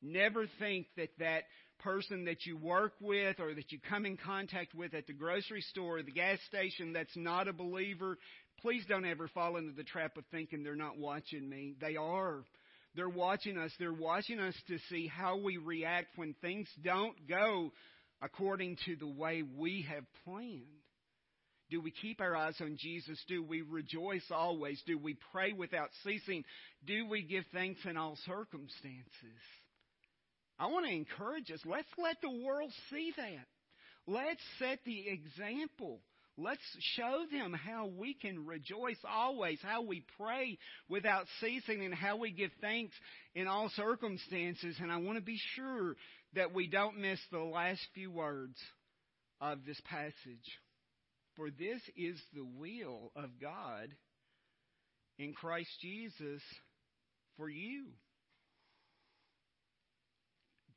Never 0.00 0.46
think 0.58 0.86
that 0.96 1.10
that 1.18 1.42
person 1.80 2.24
that 2.24 2.46
you 2.46 2.56
work 2.56 2.94
with 2.98 3.40
or 3.40 3.52
that 3.52 3.70
you 3.70 3.78
come 3.90 4.06
in 4.06 4.16
contact 4.16 4.74
with 4.74 4.94
at 4.94 5.06
the 5.06 5.12
grocery 5.12 5.60
store 5.60 5.98
or 5.98 6.02
the 6.02 6.10
gas 6.10 6.38
station 6.48 6.94
that's 6.94 7.16
not 7.16 7.46
a 7.46 7.52
believer, 7.52 8.16
please 8.62 8.86
don't 8.88 9.04
ever 9.04 9.28
fall 9.28 9.58
into 9.58 9.72
the 9.72 9.84
trap 9.84 10.16
of 10.16 10.24
thinking 10.30 10.62
they're 10.62 10.74
not 10.74 10.96
watching 10.96 11.46
me. 11.46 11.74
They 11.78 11.96
are. 11.96 12.42
They're 12.96 13.06
watching 13.06 13.58
us. 13.58 13.72
They're 13.78 13.92
watching 13.92 14.40
us 14.40 14.54
to 14.68 14.78
see 14.88 15.08
how 15.08 15.36
we 15.36 15.58
react 15.58 16.16
when 16.16 16.34
things 16.40 16.68
don't 16.82 17.28
go 17.28 17.70
according 18.22 18.76
to 18.86 18.96
the 18.96 19.06
way 19.06 19.42
we 19.42 19.86
have 19.88 20.04
planned. 20.24 20.62
Do 21.70 21.80
we 21.80 21.90
keep 21.90 22.20
our 22.20 22.36
eyes 22.36 22.56
on 22.60 22.76
Jesus? 22.78 23.18
Do 23.26 23.42
we 23.42 23.62
rejoice 23.62 24.24
always? 24.30 24.80
Do 24.86 24.98
we 24.98 25.16
pray 25.32 25.52
without 25.52 25.88
ceasing? 26.04 26.44
Do 26.86 27.06
we 27.08 27.22
give 27.22 27.44
thanks 27.52 27.80
in 27.88 27.96
all 27.96 28.16
circumstances? 28.26 29.40
I 30.58 30.66
want 30.66 30.86
to 30.86 30.92
encourage 30.92 31.50
us. 31.50 31.60
Let's 31.64 31.88
let 31.98 32.16
the 32.20 32.44
world 32.44 32.70
see 32.90 33.12
that. 33.16 33.46
Let's 34.06 34.42
set 34.58 34.78
the 34.84 35.08
example. 35.08 36.00
Let's 36.36 36.60
show 36.96 37.24
them 37.30 37.52
how 37.52 37.86
we 37.86 38.14
can 38.14 38.44
rejoice 38.44 38.98
always, 39.08 39.58
how 39.62 39.82
we 39.82 40.04
pray 40.18 40.58
without 40.88 41.26
ceasing, 41.40 41.84
and 41.84 41.94
how 41.94 42.16
we 42.16 42.32
give 42.32 42.50
thanks 42.60 42.94
in 43.34 43.46
all 43.46 43.70
circumstances. 43.76 44.76
And 44.80 44.90
I 44.90 44.96
want 44.96 45.16
to 45.16 45.24
be 45.24 45.38
sure 45.54 45.94
that 46.34 46.54
we 46.54 46.66
don't 46.66 46.98
miss 46.98 47.20
the 47.30 47.38
last 47.38 47.80
few 47.94 48.10
words 48.10 48.58
of 49.40 49.64
this 49.66 49.80
passage. 49.84 50.58
For 51.36 51.50
this 51.50 51.80
is 51.96 52.20
the 52.32 52.44
will 52.44 53.12
of 53.16 53.30
God 53.40 53.88
in 55.18 55.32
Christ 55.32 55.70
Jesus 55.80 56.42
for 57.36 57.48
you. 57.48 57.86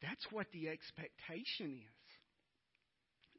That's 0.02 0.26
what 0.32 0.48
the 0.52 0.70
expectation 0.70 1.80
is. 1.82 1.98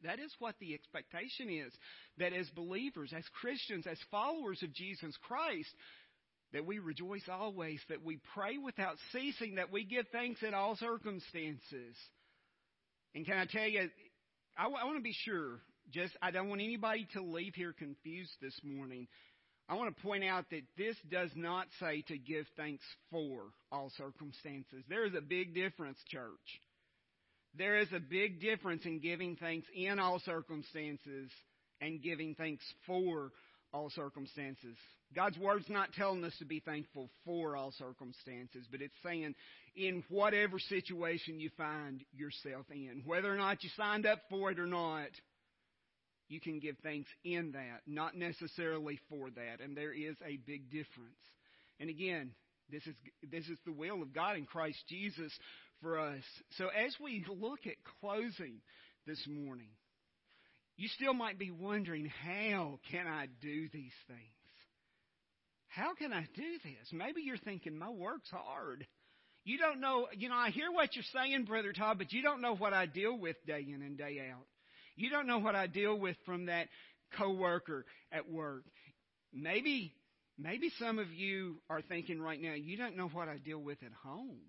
That 0.04 0.20
is 0.20 0.32
what 0.38 0.54
the 0.60 0.74
expectation 0.74 1.50
is. 1.50 1.72
That 2.18 2.32
as 2.32 2.48
believers, 2.50 3.12
as 3.16 3.24
Christians, 3.40 3.86
as 3.86 3.98
followers 4.10 4.62
of 4.62 4.72
Jesus 4.72 5.14
Christ, 5.22 5.70
that 6.52 6.66
we 6.66 6.78
rejoice 6.78 7.28
always, 7.30 7.80
that 7.88 8.04
we 8.04 8.18
pray 8.34 8.58
without 8.58 8.96
ceasing, 9.12 9.56
that 9.56 9.70
we 9.70 9.84
give 9.84 10.06
thanks 10.12 10.42
in 10.42 10.54
all 10.54 10.76
circumstances. 10.76 11.96
And 13.14 13.26
can 13.26 13.36
I 13.36 13.46
tell 13.46 13.66
you, 13.66 13.88
I, 14.56 14.62
w- 14.62 14.78
I 14.80 14.84
want 14.84 14.96
to 14.96 15.02
be 15.02 15.14
sure, 15.24 15.60
just, 15.92 16.16
I 16.22 16.30
don't 16.30 16.48
want 16.48 16.60
anybody 16.60 17.06
to 17.12 17.22
leave 17.22 17.54
here 17.54 17.74
confused 17.76 18.32
this 18.40 18.58
morning. 18.62 19.08
I 19.68 19.74
want 19.74 19.94
to 19.94 20.02
point 20.02 20.24
out 20.24 20.46
that 20.50 20.62
this 20.78 20.96
does 21.10 21.30
not 21.34 21.66
say 21.78 22.02
to 22.08 22.16
give 22.16 22.46
thanks 22.56 22.84
for 23.10 23.44
all 23.70 23.90
circumstances. 23.98 24.82
There 24.88 25.04
is 25.04 25.14
a 25.14 25.20
big 25.20 25.54
difference, 25.54 25.98
church. 26.08 26.60
There 27.54 27.78
is 27.78 27.88
a 27.92 28.00
big 28.00 28.40
difference 28.40 28.84
in 28.86 29.00
giving 29.00 29.36
thanks 29.36 29.66
in 29.74 29.98
all 29.98 30.20
circumstances 30.20 31.30
and 31.80 32.02
giving 32.02 32.34
thanks 32.34 32.64
for 32.86 33.32
all 33.72 33.90
circumstances. 33.90 34.76
God's 35.14 35.38
Word's 35.38 35.68
not 35.70 35.92
telling 35.94 36.22
us 36.24 36.34
to 36.38 36.44
be 36.44 36.60
thankful 36.60 37.08
for 37.24 37.56
all 37.56 37.72
circumstances, 37.72 38.66
but 38.70 38.82
it's 38.82 38.94
saying 39.02 39.34
in 39.74 40.04
whatever 40.10 40.58
situation 40.58 41.40
you 41.40 41.50
find 41.56 42.04
yourself 42.12 42.66
in, 42.70 43.02
whether 43.06 43.32
or 43.32 43.36
not 43.36 43.62
you 43.62 43.70
signed 43.76 44.06
up 44.06 44.18
for 44.28 44.50
it 44.50 44.58
or 44.58 44.66
not, 44.66 45.08
you 46.28 46.40
can 46.40 46.58
give 46.60 46.76
thanks 46.82 47.08
in 47.24 47.52
that, 47.52 47.80
not 47.86 48.14
necessarily 48.14 49.00
for 49.08 49.30
that. 49.30 49.64
And 49.64 49.74
there 49.74 49.94
is 49.94 50.16
a 50.26 50.36
big 50.46 50.70
difference. 50.70 51.16
And 51.80 51.88
again, 51.88 52.32
this 52.70 52.86
is, 52.86 52.94
this 53.30 53.46
is 53.48 53.58
the 53.64 53.72
will 53.72 54.02
of 54.02 54.12
God 54.12 54.36
in 54.36 54.44
Christ 54.44 54.78
Jesus 54.88 55.32
for 55.80 55.98
us. 55.98 56.22
So 56.58 56.66
as 56.68 56.94
we 57.02 57.24
look 57.28 57.60
at 57.66 57.76
closing 58.00 58.60
this 59.06 59.26
morning, 59.26 59.70
you 60.76 60.88
still 60.88 61.14
might 61.14 61.38
be 61.38 61.50
wondering, 61.50 62.12
how 62.24 62.78
can 62.90 63.06
I 63.06 63.26
do 63.40 63.68
these 63.72 63.92
things? 64.06 64.37
How 65.78 65.94
can 65.94 66.12
I 66.12 66.26
do 66.34 66.42
this? 66.64 66.88
Maybe 66.92 67.22
you're 67.22 67.36
thinking, 67.36 67.78
my 67.78 67.88
work's 67.88 68.30
hard. 68.30 68.84
You 69.44 69.58
don't 69.58 69.80
know, 69.80 70.08
you 70.12 70.28
know, 70.28 70.34
I 70.34 70.50
hear 70.50 70.72
what 70.72 70.96
you're 70.96 71.04
saying, 71.14 71.44
Brother 71.44 71.72
Todd, 71.72 71.98
but 71.98 72.12
you 72.12 72.20
don't 72.20 72.40
know 72.40 72.56
what 72.56 72.72
I 72.72 72.86
deal 72.86 73.16
with 73.16 73.36
day 73.46 73.64
in 73.66 73.82
and 73.82 73.96
day 73.96 74.20
out. 74.28 74.44
You 74.96 75.08
don't 75.08 75.28
know 75.28 75.38
what 75.38 75.54
I 75.54 75.68
deal 75.68 75.96
with 75.96 76.16
from 76.26 76.46
that 76.46 76.66
coworker 77.16 77.86
at 78.10 78.28
work. 78.28 78.64
Maybe, 79.32 79.94
maybe 80.36 80.72
some 80.80 80.98
of 80.98 81.12
you 81.12 81.60
are 81.70 81.80
thinking 81.80 82.20
right 82.20 82.42
now, 82.42 82.54
you 82.54 82.76
don't 82.76 82.96
know 82.96 83.08
what 83.08 83.28
I 83.28 83.36
deal 83.36 83.60
with 83.60 83.78
at 83.84 83.92
home. 84.04 84.40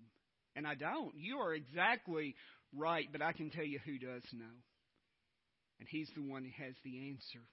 And 0.56 0.66
I 0.66 0.74
don't. 0.74 1.12
You 1.14 1.38
are 1.38 1.54
exactly 1.54 2.34
right, 2.76 3.06
but 3.12 3.22
I 3.22 3.32
can 3.32 3.50
tell 3.50 3.64
you 3.64 3.78
who 3.86 3.98
does 3.98 4.24
know. 4.32 4.56
And 5.78 5.88
He's 5.88 6.10
the 6.16 6.28
one 6.28 6.42
who 6.42 6.64
has 6.64 6.74
the 6.82 7.10
answer. 7.10 7.46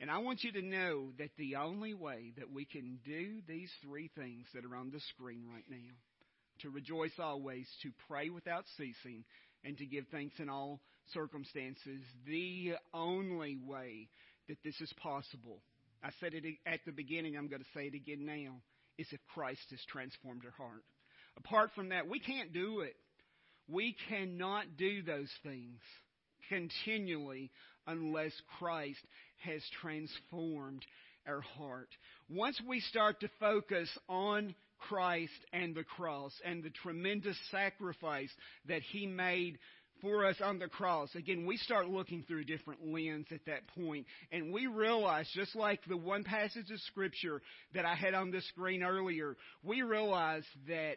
And 0.00 0.10
I 0.10 0.18
want 0.18 0.44
you 0.44 0.52
to 0.52 0.62
know 0.62 1.12
that 1.18 1.30
the 1.38 1.56
only 1.56 1.94
way 1.94 2.32
that 2.36 2.52
we 2.52 2.64
can 2.66 2.98
do 3.04 3.40
these 3.48 3.70
three 3.82 4.10
things 4.14 4.46
that 4.54 4.64
are 4.64 4.76
on 4.76 4.90
the 4.90 5.00
screen 5.14 5.44
right 5.50 5.64
now 5.68 5.94
to 6.60 6.70
rejoice 6.70 7.12
always, 7.18 7.66
to 7.82 7.90
pray 8.08 8.30
without 8.30 8.64
ceasing, 8.76 9.24
and 9.64 9.76
to 9.78 9.86
give 9.86 10.04
thanks 10.10 10.34
in 10.38 10.48
all 10.48 10.80
circumstances, 11.12 12.00
the 12.26 12.74
only 12.94 13.56
way 13.56 14.08
that 14.48 14.58
this 14.64 14.80
is 14.80 14.92
possible, 15.02 15.60
I 16.02 16.10
said 16.20 16.34
it 16.34 16.44
at 16.66 16.80
the 16.86 16.92
beginning, 16.92 17.36
I'm 17.36 17.48
going 17.48 17.62
to 17.62 17.68
say 17.74 17.86
it 17.86 17.94
again 17.94 18.24
now, 18.24 18.56
is 18.98 19.06
if 19.10 19.20
Christ 19.34 19.64
has 19.70 19.80
transformed 19.90 20.42
our 20.44 20.52
heart. 20.52 20.84
Apart 21.36 21.70
from 21.74 21.90
that, 21.90 22.08
we 22.08 22.20
can't 22.20 22.52
do 22.52 22.80
it. 22.80 22.96
We 23.68 23.96
cannot 24.08 24.76
do 24.78 25.02
those 25.02 25.30
things 25.42 25.80
continually 26.48 27.50
unless 27.86 28.32
Christ 28.58 29.00
has 29.44 29.62
transformed 29.80 30.84
our 31.26 31.40
heart. 31.40 31.88
Once 32.28 32.60
we 32.66 32.80
start 32.80 33.20
to 33.20 33.30
focus 33.40 33.88
on 34.08 34.54
Christ 34.78 35.32
and 35.52 35.74
the 35.74 35.84
cross 35.84 36.32
and 36.44 36.62
the 36.62 36.70
tremendous 36.70 37.36
sacrifice 37.50 38.30
that 38.68 38.82
He 38.82 39.06
made 39.06 39.58
for 40.02 40.26
us 40.26 40.36
on 40.42 40.58
the 40.58 40.68
cross. 40.68 41.14
Again, 41.14 41.46
we 41.46 41.56
start 41.56 41.88
looking 41.88 42.22
through 42.22 42.42
a 42.42 42.44
different 42.44 42.86
lens 42.86 43.26
at 43.30 43.44
that 43.46 43.66
point, 43.68 44.06
and 44.30 44.52
we 44.52 44.66
realize, 44.66 45.28
just 45.34 45.56
like 45.56 45.80
the 45.88 45.96
one 45.96 46.24
passage 46.24 46.70
of 46.70 46.80
Scripture 46.82 47.40
that 47.74 47.84
I 47.84 47.94
had 47.94 48.14
on 48.14 48.30
the 48.30 48.42
screen 48.42 48.82
earlier, 48.82 49.36
we 49.62 49.82
realize 49.82 50.44
that 50.68 50.96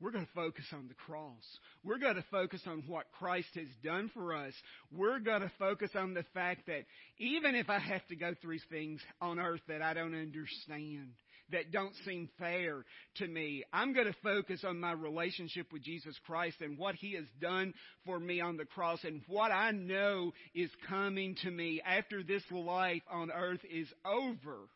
we're 0.00 0.12
going 0.12 0.26
to 0.26 0.32
focus 0.32 0.64
on 0.72 0.86
the 0.86 0.94
cross. 0.94 1.42
We're 1.82 1.98
going 1.98 2.14
to 2.14 2.24
focus 2.30 2.60
on 2.66 2.84
what 2.86 3.06
Christ 3.18 3.48
has 3.54 3.66
done 3.82 4.10
for 4.14 4.34
us. 4.34 4.52
We're 4.92 5.18
going 5.18 5.40
to 5.40 5.50
focus 5.58 5.90
on 5.94 6.14
the 6.14 6.24
fact 6.34 6.66
that 6.66 6.84
even 7.18 7.56
if 7.56 7.68
I 7.68 7.80
have 7.80 8.06
to 8.08 8.16
go 8.16 8.34
through 8.40 8.60
things 8.70 9.00
on 9.20 9.40
earth 9.40 9.60
that 9.66 9.82
I 9.82 9.94
don't 9.94 10.14
understand, 10.14 11.10
that 11.50 11.72
don't 11.72 11.94
seem 12.04 12.28
fair 12.38 12.84
to 13.16 13.26
me, 13.26 13.64
I'm 13.72 13.92
going 13.92 14.06
to 14.06 14.14
focus 14.22 14.62
on 14.64 14.78
my 14.78 14.92
relationship 14.92 15.72
with 15.72 15.82
Jesus 15.82 16.14
Christ 16.26 16.58
and 16.60 16.78
what 16.78 16.94
He 16.94 17.14
has 17.14 17.26
done 17.40 17.74
for 18.06 18.20
me 18.20 18.40
on 18.40 18.56
the 18.56 18.66
cross 18.66 19.00
and 19.02 19.22
what 19.26 19.50
I 19.50 19.72
know 19.72 20.32
is 20.54 20.70
coming 20.88 21.34
to 21.42 21.50
me 21.50 21.82
after 21.84 22.22
this 22.22 22.44
life 22.52 23.02
on 23.10 23.32
earth 23.32 23.64
is 23.68 23.88
over. 24.04 24.68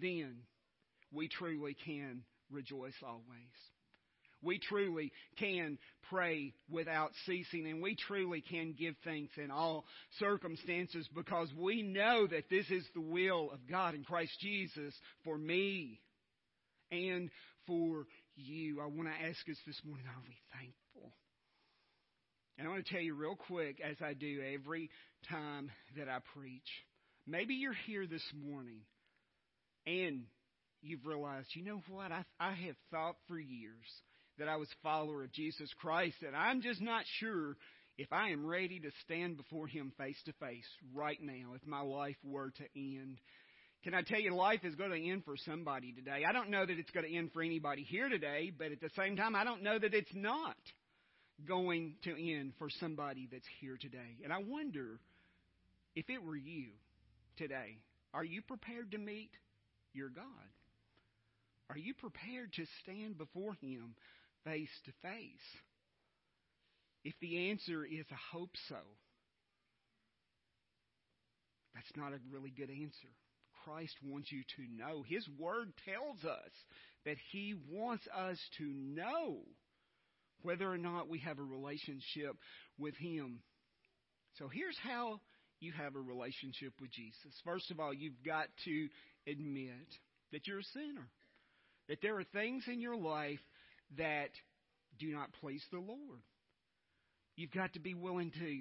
Then 0.00 0.36
we 1.12 1.28
truly 1.28 1.76
can 1.84 2.22
rejoice 2.50 2.94
always 3.02 3.73
we 4.44 4.58
truly 4.58 5.12
can 5.38 5.78
pray 6.10 6.52
without 6.70 7.10
ceasing 7.26 7.66
and 7.66 7.82
we 7.82 7.96
truly 7.96 8.42
can 8.42 8.74
give 8.78 8.94
thanks 9.04 9.32
in 9.36 9.50
all 9.50 9.84
circumstances 10.18 11.08
because 11.14 11.48
we 11.58 11.82
know 11.82 12.26
that 12.26 12.50
this 12.50 12.66
is 12.70 12.84
the 12.94 13.00
will 13.00 13.50
of 13.52 13.60
God 13.68 13.94
in 13.94 14.04
Christ 14.04 14.32
Jesus 14.40 14.94
for 15.24 15.38
me 15.38 16.00
and 16.90 17.30
for 17.66 18.06
you. 18.36 18.80
I 18.80 18.86
want 18.86 19.08
to 19.08 19.28
ask 19.28 19.48
us 19.48 19.56
this 19.66 19.80
morning, 19.84 20.06
are 20.06 20.22
we 20.26 20.36
thankful? 20.52 21.12
And 22.58 22.66
I 22.66 22.70
want 22.70 22.86
to 22.86 22.92
tell 22.92 23.02
you 23.02 23.14
real 23.14 23.36
quick, 23.36 23.80
as 23.80 23.96
I 24.00 24.14
do 24.14 24.40
every 24.54 24.90
time 25.28 25.70
that 25.96 26.08
I 26.08 26.18
preach. 26.38 26.68
Maybe 27.26 27.54
you're 27.54 27.72
here 27.86 28.06
this 28.06 28.24
morning 28.46 28.80
and 29.86 30.24
you've 30.82 31.06
realized, 31.06 31.48
you 31.54 31.64
know 31.64 31.82
what? 31.88 32.12
I, 32.12 32.24
I 32.38 32.52
have 32.52 32.76
thought 32.90 33.16
for 33.26 33.38
years 33.38 33.72
that 34.38 34.48
I 34.48 34.56
was 34.56 34.68
a 34.68 34.82
follower 34.82 35.24
of 35.24 35.32
Jesus 35.32 35.70
Christ, 35.80 36.16
and 36.26 36.34
I'm 36.36 36.62
just 36.62 36.80
not 36.80 37.04
sure 37.20 37.56
if 37.96 38.12
I 38.12 38.30
am 38.30 38.44
ready 38.44 38.80
to 38.80 38.90
stand 39.04 39.36
before 39.36 39.66
Him 39.66 39.92
face 39.96 40.20
to 40.26 40.32
face 40.34 40.66
right 40.94 41.18
now, 41.20 41.54
if 41.54 41.66
my 41.66 41.80
life 41.80 42.16
were 42.24 42.50
to 42.50 42.64
end. 42.74 43.18
Can 43.84 43.94
I 43.94 44.02
tell 44.02 44.18
you, 44.18 44.34
life 44.34 44.64
is 44.64 44.74
going 44.74 44.90
to 44.90 45.10
end 45.10 45.24
for 45.24 45.36
somebody 45.44 45.92
today. 45.92 46.24
I 46.26 46.32
don't 46.32 46.50
know 46.50 46.64
that 46.64 46.78
it's 46.78 46.90
going 46.90 47.06
to 47.06 47.16
end 47.16 47.32
for 47.32 47.42
anybody 47.42 47.82
here 47.82 48.08
today, 48.08 48.50
but 48.56 48.72
at 48.72 48.80
the 48.80 48.90
same 48.96 49.16
time, 49.16 49.36
I 49.36 49.44
don't 49.44 49.62
know 49.62 49.78
that 49.78 49.94
it's 49.94 50.14
not 50.14 50.56
going 51.46 51.96
to 52.04 52.10
end 52.10 52.54
for 52.58 52.68
somebody 52.80 53.28
that's 53.30 53.46
here 53.60 53.76
today. 53.80 54.16
And 54.24 54.32
I 54.32 54.38
wonder 54.38 54.98
if 55.94 56.08
it 56.08 56.22
were 56.22 56.36
you 56.36 56.68
today, 57.36 57.78
are 58.12 58.24
you 58.24 58.42
prepared 58.42 58.92
to 58.92 58.98
meet 58.98 59.30
your 59.92 60.08
God? 60.08 60.24
Are 61.70 61.78
you 61.78 61.94
prepared 61.94 62.52
to 62.54 62.64
stand 62.82 63.18
before 63.18 63.54
Him 63.60 63.94
face 64.44 64.70
to 64.86 64.92
face? 65.02 65.48
If 67.04 67.14
the 67.20 67.50
answer 67.50 67.84
is, 67.84 68.06
I 68.10 68.36
hope 68.36 68.50
so, 68.68 68.78
that's 71.74 71.96
not 71.96 72.12
a 72.12 72.18
really 72.32 72.52
good 72.56 72.70
answer. 72.70 73.08
Christ 73.64 73.94
wants 74.04 74.30
you 74.30 74.42
to 74.56 74.76
know. 74.76 75.04
His 75.08 75.26
Word 75.38 75.72
tells 75.84 76.24
us 76.24 76.52
that 77.04 77.16
He 77.32 77.54
wants 77.70 78.04
us 78.16 78.38
to 78.58 78.64
know 78.64 79.38
whether 80.42 80.70
or 80.70 80.78
not 80.78 81.08
we 81.08 81.18
have 81.20 81.38
a 81.38 81.42
relationship 81.42 82.36
with 82.78 82.94
Him. 82.96 83.40
So 84.38 84.48
here's 84.48 84.78
how 84.82 85.20
you 85.60 85.72
have 85.72 85.96
a 85.96 86.00
relationship 86.00 86.74
with 86.80 86.90
Jesus. 86.92 87.40
First 87.44 87.70
of 87.70 87.80
all, 87.80 87.94
you've 87.94 88.22
got 88.24 88.46
to 88.64 88.88
admit 89.26 89.88
that 90.32 90.46
you're 90.46 90.58
a 90.58 90.72
sinner, 90.74 91.08
that 91.88 91.98
there 92.02 92.18
are 92.18 92.24
things 92.24 92.64
in 92.66 92.80
your 92.80 92.96
life 92.96 93.40
that 93.96 94.30
do 94.98 95.08
not 95.12 95.30
please 95.40 95.62
the 95.70 95.78
Lord. 95.78 96.22
You've 97.36 97.52
got 97.52 97.72
to 97.74 97.80
be 97.80 97.94
willing 97.94 98.30
to 98.32 98.60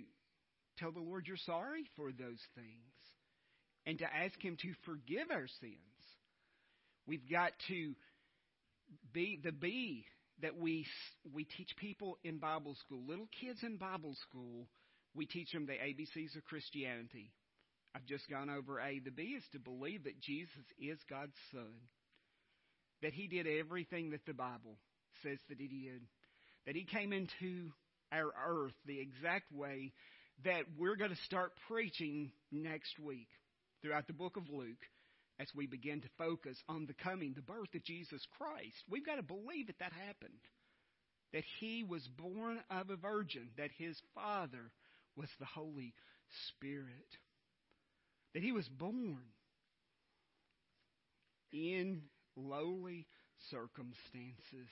tell 0.80 0.92
the 0.92 1.00
Lord 1.00 1.28
you're 1.28 1.38
sorry 1.38 1.84
for 1.96 2.12
those 2.12 2.42
things. 2.56 2.94
and 3.86 4.00
to 4.00 4.06
ask 4.06 4.40
Him 4.42 4.58
to 4.62 4.74
forgive 4.86 5.30
our 5.32 5.48
sins. 5.60 5.76
We've 7.06 7.30
got 7.30 7.52
to 7.68 7.94
be 9.14 9.40
the 9.44 9.52
B 9.52 10.06
that 10.42 10.58
we 10.58 10.86
we 11.34 11.46
teach 11.46 11.70
people 11.78 12.18
in 12.24 12.38
Bible 12.38 12.76
school, 12.86 13.02
little 13.08 13.28
kids 13.42 13.60
in 13.64 13.78
Bible 13.78 14.16
school. 14.30 14.68
We 15.16 15.26
teach 15.26 15.52
them 15.52 15.66
the 15.66 15.74
ABCs 15.74 16.36
of 16.36 16.46
Christianity. 16.46 17.32
I've 17.96 18.06
just 18.06 18.28
gone 18.30 18.50
over 18.50 18.80
A. 18.80 19.00
The 19.00 19.12
B 19.12 19.36
is 19.38 19.44
to 19.52 19.60
believe 19.60 20.06
that 20.06 20.20
Jesus 20.20 20.66
is 20.80 20.98
God's 21.10 21.36
Son, 21.52 21.74
that 23.04 23.14
He 23.14 23.28
did 23.28 23.46
everything 23.46 24.12
that 24.12 24.26
the 24.26 24.34
Bible 24.34 24.78
says 25.24 25.40
that 25.50 25.60
He 25.60 25.68
did, 25.68 26.02
that 26.66 26.76
He 26.76 26.84
came 26.84 27.14
into 27.14 27.72
our 28.12 28.32
earth 28.48 28.74
the 28.86 29.00
exact 29.00 29.52
way 29.52 29.94
that 30.44 30.64
we're 30.78 30.96
going 30.96 31.12
to 31.12 31.24
start 31.26 31.52
preaching 31.68 32.32
next 32.52 33.00
week 33.00 33.28
throughout 33.82 34.08
the 34.08 34.14
book 34.14 34.38
of 34.38 34.50
Luke 34.50 34.86
as 35.40 35.48
we 35.56 35.66
begin 35.66 36.02
to 36.02 36.08
focus 36.18 36.58
on 36.70 36.86
the 36.86 36.94
coming, 36.94 37.34
the 37.36 37.42
birth 37.42 37.74
of 37.74 37.84
Jesus 37.84 38.22
Christ. 38.38 38.84
We've 38.90 39.06
got 39.06 39.16
to 39.16 39.24
believe 39.24 39.68
that 39.68 39.80
that 39.80 39.94
happened. 39.94 40.40
That 41.34 41.44
he 41.60 41.84
was 41.84 42.08
born 42.08 42.60
of 42.70 42.90
a 42.92 42.96
virgin, 42.96 43.50
that 43.58 43.72
his 43.78 43.98
father 44.14 44.72
was 45.16 45.30
the 45.40 45.46
Holy 45.46 45.94
Spirit. 46.50 46.88
That 48.34 48.44
he 48.44 48.52
was 48.52 48.68
born 48.68 49.24
in 51.52 52.04
lowly 52.36 53.08
circumstances. 53.50 54.70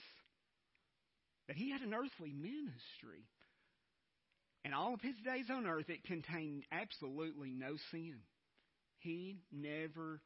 That 1.52 1.58
he 1.58 1.70
had 1.70 1.82
an 1.82 1.94
earthly 1.94 2.32
ministry. 2.32 3.28
And 4.64 4.74
all 4.74 4.94
of 4.94 5.02
his 5.02 5.18
days 5.26 5.48
on 5.52 5.68
earth, 5.68 5.90
it 5.90 6.06
contained 6.06 6.64
absolutely 6.72 7.50
no 7.50 7.76
sin. 7.92 8.16
He 9.00 9.42
never 9.52 10.22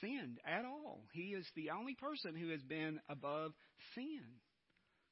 sinned 0.00 0.38
at 0.46 0.64
all. 0.64 1.02
He 1.12 1.34
is 1.34 1.44
the 1.54 1.72
only 1.78 1.94
person 1.94 2.34
who 2.34 2.48
has 2.52 2.62
been 2.62 3.00
above 3.06 3.52
sin. 3.94 4.22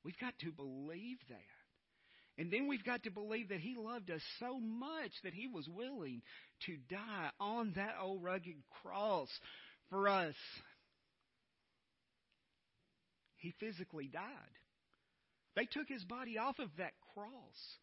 We've 0.03 0.19
got 0.19 0.33
to 0.39 0.51
believe 0.51 1.19
that. 1.29 2.39
And 2.39 2.51
then 2.51 2.67
we've 2.67 2.83
got 2.83 3.03
to 3.03 3.11
believe 3.11 3.51
that 3.51 3.61
He 3.61 3.77
loved 3.77 4.11
us 4.11 4.23
so 4.41 4.59
much 4.59 5.13
that 5.25 5.35
He 5.35 5.47
was 5.47 5.69
willing 5.69 6.23
to 6.65 6.79
die 6.89 7.29
on 7.39 7.75
that 7.77 7.97
old 8.01 8.23
rugged 8.25 8.57
cross 8.83 9.29
for 9.91 10.09
us. 10.09 10.37
He 13.37 13.53
physically 13.61 14.09
died. 14.11 14.23
They 15.57 15.67
took 15.67 15.89
His 15.89 16.05
body 16.05 16.39
off 16.39 16.59
of 16.59 16.71
that 16.79 16.93
cross. 17.15 17.79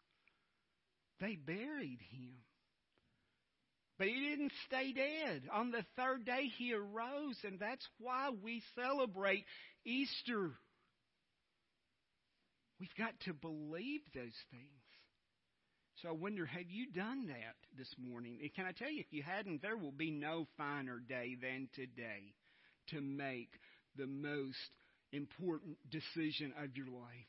They 1.20 1.36
buried 1.36 2.00
Him. 2.10 2.36
But 4.00 4.08
he 4.08 4.30
didn't 4.30 4.52
stay 4.64 4.94
dead. 4.94 5.42
On 5.52 5.70
the 5.70 5.84
third 5.94 6.24
day, 6.24 6.50
he 6.56 6.72
arose, 6.72 7.36
and 7.44 7.60
that's 7.60 7.86
why 7.98 8.30
we 8.42 8.62
celebrate 8.74 9.44
Easter. 9.84 10.52
We've 12.80 12.88
got 12.96 13.12
to 13.26 13.34
believe 13.34 14.00
those 14.14 14.32
things. 14.50 14.80
So 16.00 16.08
I 16.08 16.12
wonder, 16.12 16.46
have 16.46 16.70
you 16.70 16.86
done 16.90 17.26
that 17.26 17.56
this 17.76 17.94
morning? 17.98 18.38
And 18.40 18.54
Can 18.54 18.64
I 18.64 18.72
tell 18.72 18.90
you, 18.90 19.00
if 19.00 19.12
you 19.12 19.22
hadn't, 19.22 19.60
there 19.60 19.76
will 19.76 19.92
be 19.92 20.10
no 20.10 20.46
finer 20.56 20.98
day 20.98 21.36
than 21.38 21.68
today 21.74 22.32
to 22.88 23.02
make 23.02 23.50
the 23.96 24.06
most 24.06 24.56
important 25.12 25.76
decision 25.90 26.54
of 26.62 26.74
your 26.74 26.86
life. 26.86 27.26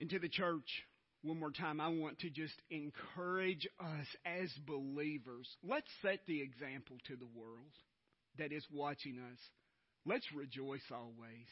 And 0.00 0.08
to 0.10 0.18
the 0.18 0.28
church, 0.28 0.84
one 1.22 1.38
more 1.38 1.50
time, 1.50 1.80
I 1.80 1.88
want 1.88 2.20
to 2.20 2.30
just 2.30 2.54
encourage 2.70 3.68
us 3.78 4.06
as 4.24 4.50
believers. 4.66 5.48
Let's 5.62 5.88
set 6.00 6.20
the 6.26 6.40
example 6.40 6.96
to 7.08 7.16
the 7.16 7.28
world 7.34 7.74
that 8.38 8.52
is 8.52 8.64
watching 8.72 9.18
us. 9.18 9.38
Let's 10.06 10.24
rejoice 10.34 10.80
always, 10.90 11.46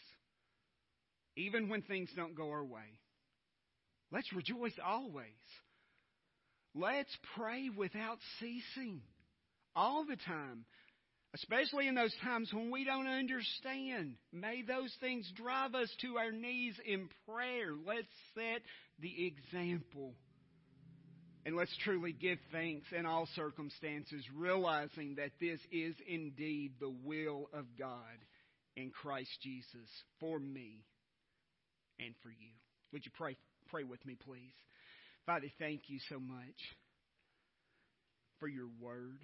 even 1.36 1.68
when 1.68 1.82
things 1.82 2.08
don't 2.16 2.34
go 2.34 2.48
our 2.48 2.64
way. 2.64 2.98
Let's 4.10 4.32
rejoice 4.32 4.72
always. 4.82 5.26
Let's 6.74 7.14
pray 7.36 7.68
without 7.68 8.18
ceasing 8.40 9.02
all 9.76 10.06
the 10.06 10.16
time. 10.16 10.64
Especially 11.34 11.88
in 11.88 11.94
those 11.94 12.14
times 12.22 12.50
when 12.52 12.70
we 12.70 12.84
don't 12.84 13.06
understand. 13.06 14.14
May 14.32 14.62
those 14.62 14.94
things 15.00 15.30
drive 15.36 15.74
us 15.74 15.94
to 16.00 16.16
our 16.16 16.32
knees 16.32 16.74
in 16.86 17.08
prayer. 17.28 17.72
Let's 17.86 18.08
set 18.34 18.62
the 18.98 19.26
example. 19.26 20.14
And 21.44 21.54
let's 21.56 21.76
truly 21.84 22.12
give 22.12 22.38
thanks 22.50 22.86
in 22.96 23.06
all 23.06 23.28
circumstances, 23.34 24.24
realizing 24.34 25.16
that 25.16 25.30
this 25.40 25.60
is 25.70 25.94
indeed 26.08 26.72
the 26.80 26.94
will 27.04 27.48
of 27.52 27.64
God 27.78 27.98
in 28.76 28.90
Christ 28.90 29.30
Jesus 29.42 29.88
for 30.20 30.38
me 30.38 30.84
and 31.98 32.14
for 32.22 32.30
you. 32.30 32.52
Would 32.92 33.04
you 33.04 33.12
pray, 33.16 33.36
pray 33.70 33.84
with 33.84 34.04
me, 34.06 34.16
please? 34.24 34.54
Father, 35.26 35.48
thank 35.58 35.82
you 35.88 35.98
so 36.08 36.18
much 36.18 36.56
for 38.40 38.48
your 38.48 38.68
word. 38.80 39.18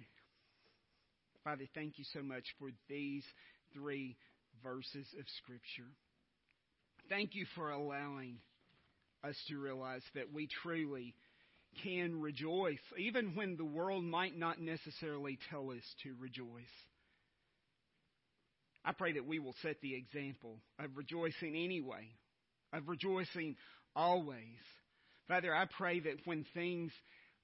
Father, 1.45 1.65
thank 1.75 1.99
you 1.99 2.05
so 2.11 2.23
much 2.23 2.43
for 2.57 2.69
these 2.89 3.23
three 3.71 4.17
verses 4.63 5.05
of 5.19 5.25
Scripture. 5.43 5.91
Thank 7.07 7.35
you 7.35 7.45
for 7.53 7.69
allowing 7.69 8.39
us 9.23 9.35
to 9.49 9.59
realize 9.59 10.01
that 10.15 10.33
we 10.33 10.47
truly 10.63 11.13
can 11.83 12.19
rejoice, 12.19 12.79
even 12.97 13.35
when 13.35 13.57
the 13.57 13.63
world 13.63 14.03
might 14.03 14.35
not 14.35 14.59
necessarily 14.59 15.37
tell 15.51 15.69
us 15.69 15.83
to 16.01 16.15
rejoice. 16.19 16.47
I 18.83 18.93
pray 18.93 19.13
that 19.13 19.27
we 19.27 19.37
will 19.37 19.55
set 19.61 19.79
the 19.81 19.93
example 19.93 20.57
of 20.79 20.97
rejoicing 20.97 21.55
anyway, 21.55 22.09
of 22.73 22.87
rejoicing 22.87 23.55
always. 23.95 24.57
Father, 25.27 25.53
I 25.53 25.65
pray 25.77 25.99
that 25.99 26.25
when 26.25 26.43
things 26.55 26.91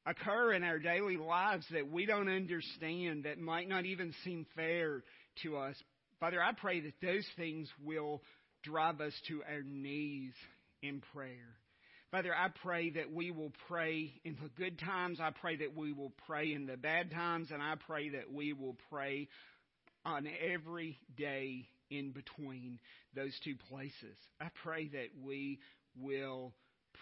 occur 0.05 0.53
in 0.53 0.63
our 0.63 0.79
daily 0.79 1.17
lives 1.17 1.65
that 1.71 1.89
we 1.89 2.05
don't 2.05 2.29
understand, 2.29 3.25
that 3.25 3.39
might 3.39 3.69
not 3.69 3.85
even 3.85 4.13
seem 4.23 4.45
fair 4.55 5.03
to 5.43 5.57
us. 5.57 5.75
Father, 6.19 6.41
I 6.41 6.53
pray 6.53 6.81
that 6.81 6.93
those 7.01 7.25
things 7.35 7.67
will 7.83 8.21
drive 8.63 9.01
us 9.01 9.13
to 9.27 9.41
our 9.43 9.63
knees 9.63 10.33
in 10.81 11.01
prayer. 11.13 11.55
Father, 12.11 12.35
I 12.35 12.49
pray 12.61 12.89
that 12.91 13.11
we 13.13 13.31
will 13.31 13.53
pray 13.67 14.11
in 14.25 14.35
the 14.41 14.49
good 14.49 14.77
times. 14.79 15.19
I 15.21 15.31
pray 15.31 15.55
that 15.57 15.75
we 15.75 15.93
will 15.93 16.11
pray 16.27 16.53
in 16.53 16.65
the 16.65 16.75
bad 16.75 17.09
times. 17.11 17.49
And 17.51 17.61
I 17.61 17.75
pray 17.87 18.09
that 18.09 18.31
we 18.31 18.51
will 18.53 18.75
pray 18.91 19.29
on 20.03 20.27
every 20.45 20.99
day 21.15 21.67
in 21.89 22.11
between 22.11 22.79
those 23.15 23.33
two 23.43 23.55
places. 23.69 24.17
I 24.41 24.47
pray 24.63 24.89
that 24.89 25.09
we 25.23 25.59
will 25.95 26.53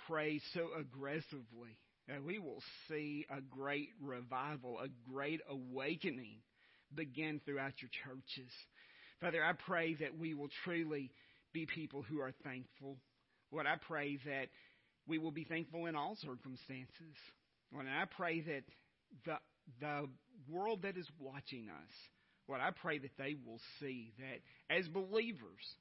pray 0.08 0.42
so 0.54 0.68
aggressively 0.80 1.78
and 2.10 2.26
we 2.26 2.40
will 2.40 2.62
see 2.88 3.26
a 3.30 3.42
great 3.42 3.90
revival, 4.02 4.80
a 4.80 4.88
great 5.12 5.42
awakening 5.50 6.38
begin 6.94 7.40
throughout 7.46 7.74
your 7.82 7.90
churches. 8.04 8.52
Father, 9.22 9.44
I 9.44 9.54
pray 9.54 9.96
that 9.96 10.18
we 10.18 10.34
will 10.34 10.50
truly 10.64 11.12
be 11.54 11.66
people 11.66 12.02
who 12.02 12.20
are 12.22 12.34
thankful. 12.44 12.98
Lord, 13.52 13.68
I 13.68 13.76
pray 13.88 14.18
that 14.26 14.48
we 15.08 15.18
will 15.18 15.32
be 15.32 15.44
thankful 15.44 15.86
in 15.86 15.96
all 15.96 16.16
circumstances. 16.16 17.16
Lord, 17.74 17.86
I 17.88 18.06
pray 18.06 18.42
that 18.42 18.64
the, 19.26 19.38
the 19.80 20.10
world 20.50 20.84
that 20.84 20.98
is 20.98 21.08
watching 21.20 21.70
us, 21.70 21.94
Lord, 22.48 22.62
I 22.62 22.72
pray 22.72 22.98
that 23.00 23.18
they 23.18 23.36
will 23.46 23.60
see 23.80 24.14
that 24.18 24.76
as 24.76 24.88
believers, 24.88 25.76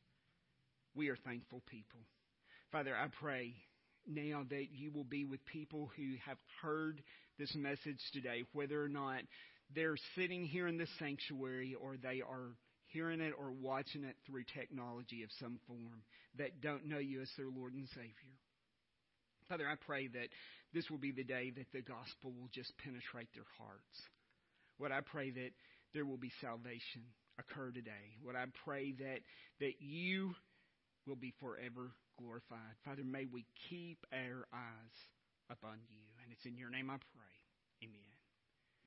we 0.94 1.08
are 1.08 1.16
thankful 1.16 1.62
people. 1.70 2.00
Father, 2.72 2.94
I 2.94 3.06
pray 3.20 3.54
now 4.08 4.44
that 4.50 4.66
you 4.72 4.90
will 4.90 5.04
be 5.04 5.24
with 5.24 5.44
people 5.46 5.90
who 5.96 6.14
have 6.26 6.38
heard 6.62 7.02
this 7.38 7.54
message 7.54 8.00
today, 8.12 8.44
whether 8.52 8.82
or 8.82 8.88
not 8.88 9.20
they're 9.74 9.96
sitting 10.16 10.44
here 10.44 10.66
in 10.66 10.78
this 10.78 10.90
sanctuary 10.98 11.76
or 11.80 11.96
they 11.96 12.22
are 12.22 12.56
hearing 12.86 13.20
it 13.20 13.34
or 13.38 13.52
watching 13.52 14.04
it 14.04 14.16
through 14.26 14.44
technology 14.54 15.22
of 15.22 15.30
some 15.38 15.58
form 15.66 16.02
that 16.38 16.60
don't 16.60 16.86
know 16.86 16.98
you 16.98 17.20
as 17.20 17.30
their 17.36 17.50
Lord 17.50 17.74
and 17.74 17.86
Savior. 17.88 18.34
Father, 19.48 19.68
I 19.68 19.74
pray 19.86 20.08
that 20.08 20.28
this 20.74 20.88
will 20.90 20.98
be 20.98 21.12
the 21.12 21.24
day 21.24 21.52
that 21.56 21.72
the 21.72 21.82
gospel 21.82 22.32
will 22.32 22.48
just 22.52 22.72
penetrate 22.78 23.28
their 23.34 23.48
hearts. 23.58 24.02
What 24.78 24.92
I 24.92 25.00
pray 25.00 25.30
that 25.30 25.50
there 25.94 26.04
will 26.04 26.18
be 26.18 26.32
salvation 26.40 27.02
occur 27.38 27.70
today. 27.70 28.16
What 28.22 28.36
I 28.36 28.44
pray 28.64 28.92
that 28.98 29.20
that 29.60 29.74
you 29.80 30.34
will 31.06 31.16
be 31.16 31.32
forever 31.40 31.90
glorified. 32.18 32.76
Father, 32.84 33.04
may 33.04 33.26
we 33.26 33.46
keep 33.68 34.06
our 34.12 34.46
eyes 34.52 34.96
upon 35.50 35.78
you. 35.88 36.02
And 36.22 36.32
it's 36.32 36.44
in 36.46 36.56
your 36.56 36.70
name 36.70 36.90
I 36.90 36.96
pray. 37.14 37.34
Amen. 37.84 38.07